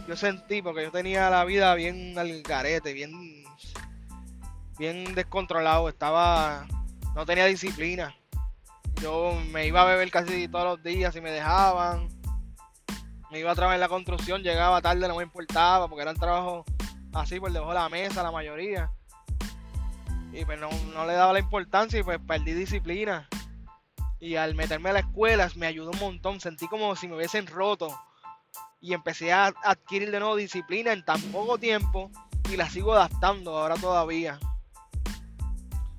yo 0.08 0.16
sentí, 0.16 0.62
porque 0.62 0.82
yo 0.82 0.90
tenía 0.90 1.30
la 1.30 1.44
vida 1.44 1.74
bien 1.74 2.18
al 2.18 2.42
garete, 2.42 2.92
bien, 2.92 3.44
bien 4.78 5.14
descontrolado, 5.14 5.88
estaba, 5.88 6.66
no 7.14 7.26
tenía 7.26 7.46
disciplina. 7.46 8.14
Yo 9.00 9.32
me 9.50 9.66
iba 9.66 9.82
a 9.82 9.86
beber 9.86 10.10
casi 10.10 10.48
todos 10.48 10.64
los 10.64 10.82
días 10.82 11.14
y 11.16 11.20
me 11.20 11.30
dejaban. 11.30 12.08
Me 13.32 13.38
iba 13.38 13.50
a 13.50 13.54
trabajar 13.54 13.76
en 13.76 13.80
la 13.80 13.88
construcción, 13.88 14.42
llegaba 14.42 14.82
tarde, 14.82 15.08
no 15.08 15.16
me 15.16 15.22
importaba, 15.22 15.88
porque 15.88 16.02
eran 16.02 16.16
trabajos 16.16 16.66
así 17.14 17.40
por 17.40 17.50
debajo 17.50 17.72
de 17.72 17.78
la 17.78 17.88
mesa, 17.88 18.22
la 18.22 18.30
mayoría. 18.30 18.92
Y 20.34 20.44
pues 20.44 20.60
no, 20.60 20.68
no 20.92 21.06
le 21.06 21.14
daba 21.14 21.32
la 21.32 21.38
importancia 21.38 21.98
y 21.98 22.02
pues 22.02 22.20
perdí 22.28 22.52
disciplina. 22.52 23.26
Y 24.20 24.36
al 24.36 24.54
meterme 24.54 24.90
a 24.90 24.92
la 24.92 24.98
escuela 24.98 25.50
me 25.56 25.66
ayudó 25.66 25.92
un 25.92 25.98
montón. 25.98 26.40
Sentí 26.40 26.68
como 26.68 26.94
si 26.94 27.08
me 27.08 27.16
hubiesen 27.16 27.46
roto. 27.46 27.98
Y 28.82 28.92
empecé 28.92 29.32
a 29.32 29.46
adquirir 29.64 30.10
de 30.10 30.20
nuevo 30.20 30.36
disciplina 30.36 30.92
en 30.92 31.02
tan 31.02 31.20
poco 31.32 31.56
tiempo. 31.56 32.10
Y 32.50 32.58
la 32.58 32.68
sigo 32.68 32.92
adaptando 32.92 33.56
ahora 33.56 33.76
todavía. 33.76 34.38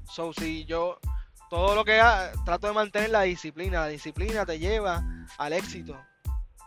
So, 0.08 0.34
si 0.34 0.66
yo 0.66 1.00
todo 1.50 1.74
lo 1.74 1.84
que 1.84 2.00
hago, 2.00 2.44
trato 2.46 2.68
de 2.68 2.74
mantener 2.74 3.10
la 3.10 3.24
disciplina. 3.24 3.80
La 3.80 3.88
disciplina 3.88 4.46
te 4.46 4.60
lleva 4.60 5.04
al 5.40 5.54
éxito 5.54 5.98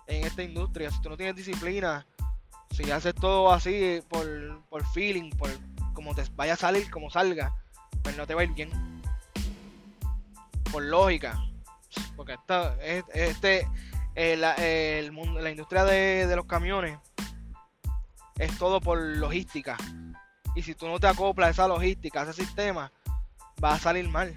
en 0.06 0.24
esta 0.24 0.42
industria. 0.42 0.90
Si 0.90 1.00
tú 1.00 1.10
no 1.10 1.16
tienes 1.16 1.36
disciplina, 1.36 2.06
si 2.70 2.90
haces 2.90 3.14
todo 3.14 3.52
así 3.52 4.02
por, 4.08 4.26
por 4.68 4.86
feeling, 4.92 5.30
por 5.30 5.50
como 5.92 6.14
te 6.14 6.22
vaya 6.34 6.52
a 6.52 6.56
salir, 6.56 6.90
como 6.90 7.10
salga, 7.10 7.54
pues 8.02 8.16
no 8.16 8.26
te 8.26 8.34
va 8.34 8.42
a 8.42 8.44
ir 8.44 8.52
bien 8.52 8.70
por 10.70 10.82
lógica. 10.82 11.42
Porque 12.16 12.34
esta, 12.34 12.76
este, 12.82 13.66
el, 14.14 15.12
mundo, 15.12 15.40
la 15.40 15.50
industria 15.50 15.84
de, 15.84 16.36
los 16.36 16.46
camiones 16.46 16.98
es 18.38 18.58
todo 18.58 18.80
por 18.80 18.98
logística. 18.98 19.76
Y 20.54 20.62
si 20.62 20.74
tú 20.74 20.86
no 20.86 21.00
te 21.00 21.06
acoplas 21.06 21.48
a 21.48 21.50
esa 21.50 21.68
logística, 21.68 22.20
a 22.20 22.24
ese 22.24 22.44
sistema, 22.44 22.92
va 23.62 23.74
a 23.74 23.78
salir 23.78 24.08
mal. 24.08 24.34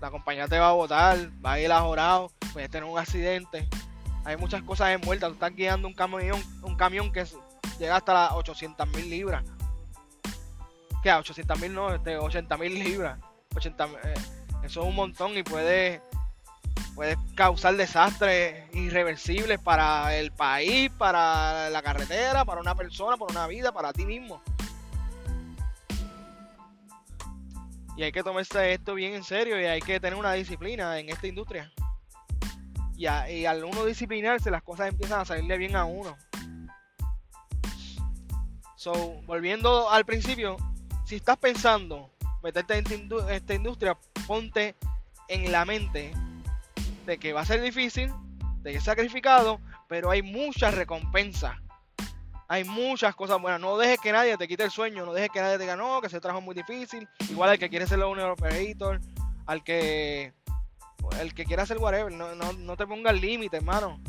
La 0.00 0.10
compañía 0.10 0.46
te 0.46 0.58
va 0.58 0.68
a 0.68 0.72
botar, 0.72 1.18
va 1.44 1.52
a 1.52 1.60
ir 1.60 1.72
a 1.72 1.80
jorado, 1.80 2.30
puedes 2.52 2.70
tener 2.70 2.88
un 2.88 2.98
accidente. 2.98 3.68
Hay 4.26 4.36
muchas 4.36 4.60
cosas 4.64 4.88
envueltas. 4.88 5.28
Tú 5.28 5.34
estás 5.34 5.54
guiando 5.54 5.86
un 5.86 5.94
camión, 5.94 6.42
un 6.62 6.74
camión 6.74 7.12
que 7.12 7.24
llega 7.78 7.96
hasta 7.96 8.12
las 8.12 8.32
800 8.32 8.88
mil 8.88 9.08
libras. 9.08 9.44
¿Qué? 11.00 11.12
800 11.12 11.60
mil 11.60 11.72
no, 11.72 11.94
este, 11.94 12.16
80 12.16 12.56
mil 12.56 12.74
libras. 12.74 13.20
80, 13.54 13.88
eso 14.64 14.80
es 14.80 14.86
un 14.86 14.96
montón 14.96 15.38
y 15.38 15.44
puede, 15.44 16.02
puede 16.96 17.16
causar 17.36 17.76
desastres 17.76 18.68
irreversibles 18.74 19.60
para 19.60 20.16
el 20.16 20.32
país, 20.32 20.90
para 20.98 21.70
la 21.70 21.80
carretera, 21.80 22.44
para 22.44 22.60
una 22.60 22.74
persona, 22.74 23.16
para 23.16 23.30
una 23.30 23.46
vida, 23.46 23.70
para 23.70 23.92
ti 23.92 24.04
mismo. 24.04 24.42
Y 27.96 28.02
hay 28.02 28.10
que 28.10 28.24
tomarse 28.24 28.72
esto 28.72 28.94
bien 28.94 29.14
en 29.14 29.22
serio 29.22 29.60
y 29.60 29.66
hay 29.66 29.80
que 29.80 30.00
tener 30.00 30.18
una 30.18 30.32
disciplina 30.32 30.98
en 30.98 31.10
esta 31.10 31.28
industria. 31.28 31.72
Y, 32.96 33.06
al 33.06 33.64
uno 33.64 33.84
disciplinarse, 33.84 34.50
las 34.50 34.62
cosas 34.62 34.88
empiezan 34.88 35.20
a 35.20 35.24
salirle 35.24 35.58
bien 35.58 35.76
a 35.76 35.84
uno. 35.84 36.16
So, 38.76 38.92
volviendo 39.26 39.90
al 39.90 40.04
principio, 40.04 40.56
si 41.04 41.16
estás 41.16 41.36
pensando 41.36 42.10
meterte 42.42 42.78
en 42.78 43.10
esta 43.30 43.54
industria, 43.54 43.98
ponte 44.26 44.76
en 45.28 45.52
la 45.52 45.64
mente 45.64 46.12
de 47.04 47.18
que 47.18 47.32
va 47.32 47.42
a 47.42 47.46
ser 47.46 47.60
difícil, 47.60 48.12
de 48.62 48.72
que 48.72 48.78
es 48.78 48.84
sacrificado, 48.84 49.60
pero 49.88 50.10
hay 50.10 50.22
mucha 50.22 50.70
recompensa. 50.70 51.60
Hay 52.48 52.64
muchas 52.64 53.14
cosas 53.14 53.40
buenas. 53.40 53.60
No 53.60 53.76
dejes 53.76 53.98
que 53.98 54.12
nadie 54.12 54.36
te 54.36 54.46
quite 54.46 54.62
el 54.62 54.70
sueño. 54.70 55.04
No 55.04 55.12
dejes 55.12 55.30
que 55.30 55.40
nadie 55.40 55.56
te 55.56 55.64
diga, 55.64 55.76
no, 55.76 56.00
que 56.00 56.06
ese 56.06 56.20
trabajo 56.20 56.40
muy 56.40 56.54
difícil. 56.54 57.08
Igual 57.28 57.50
al 57.50 57.58
que 57.58 57.68
quiere 57.68 57.86
ser 57.86 58.02
un 58.04 58.20
operator, 58.20 59.00
al 59.46 59.64
que 59.64 60.32
el 61.20 61.34
que 61.34 61.44
quiera 61.44 61.62
hacer 61.62 61.78
whatever. 61.78 62.12
No, 62.12 62.34
no, 62.34 62.52
no 62.52 62.76
te 62.76 62.86
pongas 62.86 63.20
límite, 63.20 63.56
hermano. 63.56 64.00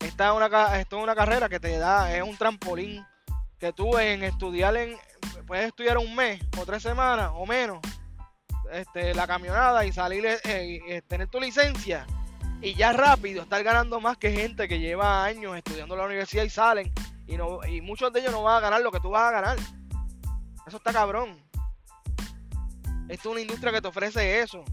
Esta 0.00 0.28
es, 0.28 0.36
una, 0.36 0.78
esto 0.78 0.98
es 0.98 1.02
una 1.02 1.14
carrera 1.14 1.48
que 1.48 1.60
te 1.60 1.78
da, 1.78 2.14
es 2.14 2.22
un 2.22 2.36
trampolín. 2.36 3.04
Que 3.58 3.72
tú 3.72 3.98
en 3.98 4.22
estudiar 4.24 4.76
en, 4.76 4.96
puedes 5.46 5.66
estudiar 5.66 5.98
un 5.98 6.14
mes 6.14 6.40
o 6.58 6.66
tres 6.66 6.82
semanas 6.82 7.30
o 7.34 7.46
menos 7.46 7.80
este, 8.72 9.14
la 9.14 9.26
camionada 9.26 9.84
y 9.86 9.92
salir, 9.92 10.26
eh, 10.26 10.40
eh, 10.44 11.02
tener 11.06 11.28
tu 11.28 11.40
licencia 11.40 12.06
y 12.60 12.74
ya 12.74 12.92
rápido 12.92 13.42
estar 13.42 13.62
ganando 13.62 14.00
más 14.00 14.16
que 14.16 14.32
gente 14.32 14.68
que 14.68 14.78
lleva 14.78 15.24
años 15.24 15.56
estudiando 15.56 15.94
en 15.94 16.00
la 16.00 16.06
universidad 16.06 16.44
y 16.44 16.50
salen 16.50 16.92
y, 17.26 17.36
no, 17.36 17.64
y 17.66 17.80
muchos 17.80 18.12
de 18.12 18.20
ellos 18.20 18.32
no 18.32 18.42
van 18.42 18.56
a 18.56 18.60
ganar 18.60 18.80
lo 18.80 18.90
que 18.90 19.00
tú 19.00 19.10
vas 19.10 19.28
a 19.28 19.32
ganar. 19.32 19.58
Eso 20.66 20.76
está 20.76 20.92
cabrón. 20.92 21.42
Esto 23.08 23.28
es 23.28 23.32
una 23.32 23.40
industria 23.40 23.72
que 23.72 23.82
te 23.82 23.88
ofrece 23.88 24.40
eso. 24.40 24.64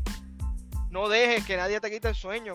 No 0.91 1.08
dejes 1.08 1.45
que 1.45 1.56
nadie 1.56 1.80
te 1.80 1.89
quite 1.89 2.10
el 2.10 2.15
sueño. 2.15 2.54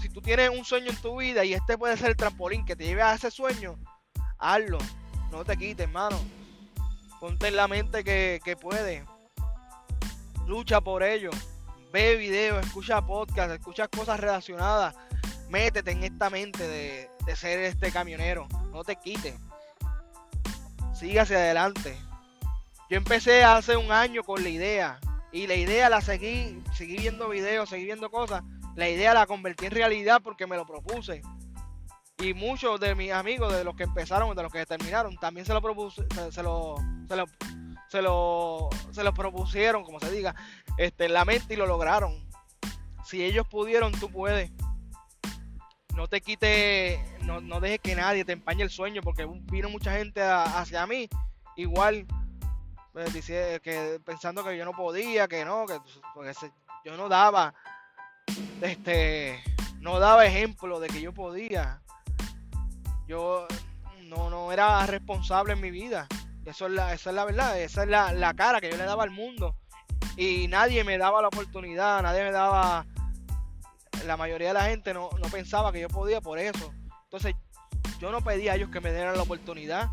Si 0.00 0.08
tú 0.08 0.22
tienes 0.22 0.50
un 0.50 0.64
sueño 0.64 0.90
en 0.90 0.96
tu 1.02 1.18
vida 1.18 1.44
y 1.44 1.52
este 1.52 1.76
puede 1.76 1.96
ser 1.96 2.10
el 2.10 2.16
trampolín 2.16 2.64
que 2.64 2.76
te 2.76 2.84
lleve 2.84 3.02
a 3.02 3.14
ese 3.14 3.30
sueño, 3.30 3.76
hazlo. 4.38 4.78
No 5.32 5.44
te 5.44 5.56
quites, 5.56 5.86
hermano. 5.86 6.16
Ponte 7.18 7.48
en 7.48 7.56
la 7.56 7.66
mente 7.66 8.04
que, 8.04 8.40
que 8.44 8.56
puedes. 8.56 9.04
Lucha 10.46 10.80
por 10.80 11.02
ello. 11.02 11.30
Ve 11.92 12.14
videos, 12.14 12.64
escucha 12.64 13.04
podcasts, 13.04 13.54
escucha 13.54 13.88
cosas 13.88 14.20
relacionadas. 14.20 14.94
Métete 15.48 15.90
en 15.90 16.04
esta 16.04 16.30
mente 16.30 16.66
de, 16.66 17.10
de 17.26 17.36
ser 17.36 17.58
este 17.60 17.90
camionero. 17.90 18.46
No 18.70 18.84
te 18.84 18.94
quites. 18.94 19.34
Sigue 20.94 21.18
hacia 21.18 21.38
adelante. 21.38 21.96
Yo 22.88 22.96
empecé 22.96 23.42
hace 23.42 23.76
un 23.76 23.90
año 23.90 24.22
con 24.22 24.40
la 24.42 24.48
idea. 24.50 25.00
Y 25.32 25.46
la 25.46 25.54
idea 25.54 25.88
la 25.88 26.00
seguí, 26.00 26.62
seguí 26.74 26.98
viendo 26.98 27.28
videos, 27.28 27.70
seguí 27.70 27.84
viendo 27.84 28.10
cosas. 28.10 28.42
La 28.76 28.88
idea 28.88 29.14
la 29.14 29.26
convertí 29.26 29.66
en 29.66 29.72
realidad 29.72 30.20
porque 30.22 30.46
me 30.46 30.56
lo 30.56 30.66
propuse 30.66 31.22
y 32.22 32.34
muchos 32.34 32.78
de 32.78 32.94
mis 32.94 33.10
amigos, 33.10 33.52
de 33.52 33.64
los 33.64 33.74
que 33.74 33.82
empezaron, 33.82 34.34
de 34.36 34.42
los 34.42 34.52
que 34.52 34.64
terminaron, 34.64 35.16
también 35.16 35.44
se 35.44 35.52
lo, 35.52 35.60
propuse, 35.60 36.02
se, 36.30 36.42
lo, 36.42 36.76
se, 37.08 37.16
lo, 37.16 37.26
se, 37.88 38.02
lo, 38.02 38.70
se 38.92 39.02
lo 39.02 39.12
propusieron, 39.12 39.82
como 39.82 39.98
se 39.98 40.10
diga, 40.10 40.34
este, 40.78 41.06
en 41.06 41.14
la 41.14 41.24
mente 41.24 41.54
y 41.54 41.56
lo 41.56 41.66
lograron. 41.66 42.14
Si 43.04 43.24
ellos 43.24 43.46
pudieron, 43.48 43.92
tú 43.92 44.10
puedes. 44.10 44.52
No 45.96 46.06
te 46.06 46.20
quite, 46.20 47.04
no, 47.24 47.40
no 47.40 47.60
dejes 47.60 47.80
que 47.80 47.96
nadie 47.96 48.24
te 48.24 48.32
empañe 48.32 48.62
el 48.62 48.70
sueño, 48.70 49.02
porque 49.02 49.28
vino 49.50 49.68
mucha 49.68 49.92
gente 49.92 50.22
hacia 50.22 50.86
mí, 50.86 51.08
igual, 51.56 52.06
que, 52.92 54.00
pensando 54.04 54.44
que 54.44 54.56
yo 54.56 54.64
no 54.64 54.72
podía, 54.72 55.28
que 55.28 55.44
no, 55.44 55.66
que 55.66 55.78
yo 56.84 56.96
no 56.96 57.08
daba, 57.08 57.54
este, 58.60 59.42
no 59.80 59.98
daba 59.98 60.26
ejemplo 60.26 60.80
de 60.80 60.88
que 60.88 61.00
yo 61.00 61.12
podía 61.12 61.82
yo 63.12 63.46
no, 64.04 64.30
no 64.30 64.52
era 64.52 64.86
responsable 64.86 65.52
en 65.52 65.60
mi 65.60 65.70
vida. 65.70 66.06
Eso 66.46 66.66
es 66.66 66.72
la, 66.72 66.94
esa 66.94 67.10
es 67.10 67.16
la 67.16 67.24
verdad, 67.24 67.60
esa 67.60 67.82
es 67.82 67.88
la, 67.88 68.34
cara 68.34 68.60
que 68.60 68.70
yo 68.70 68.76
le 68.76 68.84
daba 68.84 69.02
al 69.02 69.10
mundo. 69.10 69.56
Y 70.16 70.48
nadie 70.48 70.82
me 70.82 70.98
daba 70.98 71.20
la 71.20 71.28
oportunidad, 71.28 72.02
nadie 72.02 72.24
me 72.24 72.32
daba... 72.32 72.86
La 74.06 74.16
mayoría 74.16 74.48
de 74.48 74.54
la 74.54 74.64
gente 74.64 74.92
no, 74.94 75.10
pensaba 75.30 75.72
que 75.72 75.80
yo 75.80 75.88
podía 75.88 76.20
por 76.20 76.38
eso. 76.38 76.72
Entonces, 77.04 77.34
yo 78.00 78.10
no 78.10 78.22
pedía 78.22 78.52
a 78.52 78.54
ellos 78.56 78.70
que 78.70 78.80
me 78.80 78.92
dieran 78.92 79.14
la 79.14 79.22
oportunidad. 79.22 79.90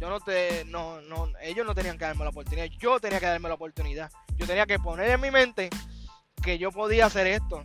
Yo 0.00 0.10
no 0.10 0.20
te. 0.20 0.64
No, 0.66 1.00
no, 1.02 1.28
ellos 1.40 1.66
no 1.66 1.74
tenían 1.74 1.98
que 1.98 2.04
darme 2.04 2.24
la 2.24 2.30
oportunidad. 2.30 2.66
Yo 2.78 3.00
tenía 3.00 3.20
que 3.20 3.26
darme 3.26 3.48
la 3.48 3.54
oportunidad. 3.54 4.10
Yo 4.36 4.46
tenía 4.46 4.66
que 4.66 4.78
poner 4.78 5.10
en 5.10 5.20
mi 5.20 5.30
mente 5.30 5.70
que 6.42 6.58
yo 6.58 6.70
podía 6.70 7.06
hacer 7.06 7.26
esto. 7.26 7.64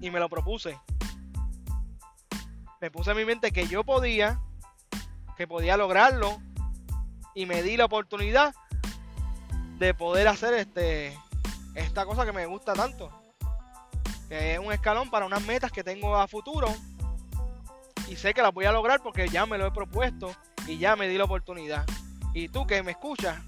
Y 0.00 0.10
me 0.10 0.20
lo 0.20 0.28
propuse 0.28 0.78
me 2.84 2.90
puse 2.90 3.12
en 3.12 3.16
mi 3.16 3.24
mente 3.24 3.50
que 3.50 3.66
yo 3.66 3.82
podía, 3.82 4.42
que 5.38 5.48
podía 5.48 5.78
lograrlo 5.78 6.38
y 7.34 7.46
me 7.46 7.62
di 7.62 7.78
la 7.78 7.86
oportunidad 7.86 8.54
de 9.78 9.94
poder 9.94 10.28
hacer 10.28 10.52
este 10.52 11.18
esta 11.74 12.04
cosa 12.04 12.26
que 12.26 12.32
me 12.32 12.44
gusta 12.44 12.74
tanto, 12.74 13.10
que 14.28 14.52
es 14.52 14.58
un 14.58 14.70
escalón 14.70 15.08
para 15.08 15.24
unas 15.24 15.42
metas 15.46 15.72
que 15.72 15.82
tengo 15.82 16.14
a 16.14 16.28
futuro 16.28 16.68
y 18.06 18.16
sé 18.16 18.34
que 18.34 18.42
las 18.42 18.52
voy 18.52 18.66
a 18.66 18.72
lograr 18.72 19.00
porque 19.02 19.30
ya 19.30 19.46
me 19.46 19.56
lo 19.56 19.66
he 19.66 19.70
propuesto 19.70 20.36
y 20.66 20.78
ya 20.78 20.96
me 20.96 21.08
di 21.08 21.18
la 21.18 21.24
oportunidad. 21.24 21.84
Y 22.32 22.48
tú 22.48 22.66
que 22.66 22.82
me 22.82 22.92
escuchas, 22.92 23.40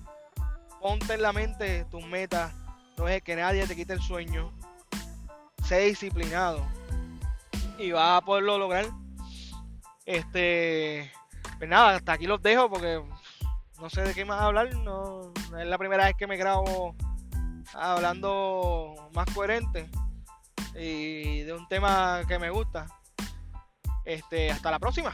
ponte 0.81 1.15
en 1.15 1.23
la 1.23 1.33
mente 1.33 1.85
tus 1.91 2.05
metas, 2.05 2.53
no 2.97 3.09
es 3.09 3.23
que 3.23 3.37
nadie 3.37 3.67
te 3.67 3.77
quite 3.77 3.93
el 3.93 4.01
sueño, 4.01 4.53
sé 5.65 5.81
disciplinado 5.81 6.65
y 7.79 7.91
vas 7.93 8.23
a 8.23 8.25
poderlo 8.25 8.59
lograr 8.59 8.87
este, 10.07 11.11
pues 11.59 11.69
nada, 11.69 11.97
hasta 11.97 12.13
aquí 12.13 12.27
los 12.27 12.41
dejo 12.41 12.71
porque 12.71 13.03
no 13.81 13.91
sé 13.91 14.03
de 14.03 14.15
qué 14.15 14.25
más 14.25 14.41
hablar. 14.41 14.73
No, 14.77 15.33
es 15.59 15.67
la 15.67 15.79
primera 15.79 16.05
vez 16.05 16.15
que 16.17 16.29
me 16.29 16.37
grabo 16.37 16.95
hablando 17.75 18.95
más 19.13 19.27
coherente 19.35 19.91
y 20.77 21.41
de 21.41 21.53
un 21.53 21.67
tema 21.69 22.23
que 22.29 22.39
me 22.39 22.51
gusta. 22.51 22.87
Este, 24.05 24.51
hasta 24.53 24.71
la 24.71 24.79
próxima. 24.79 25.13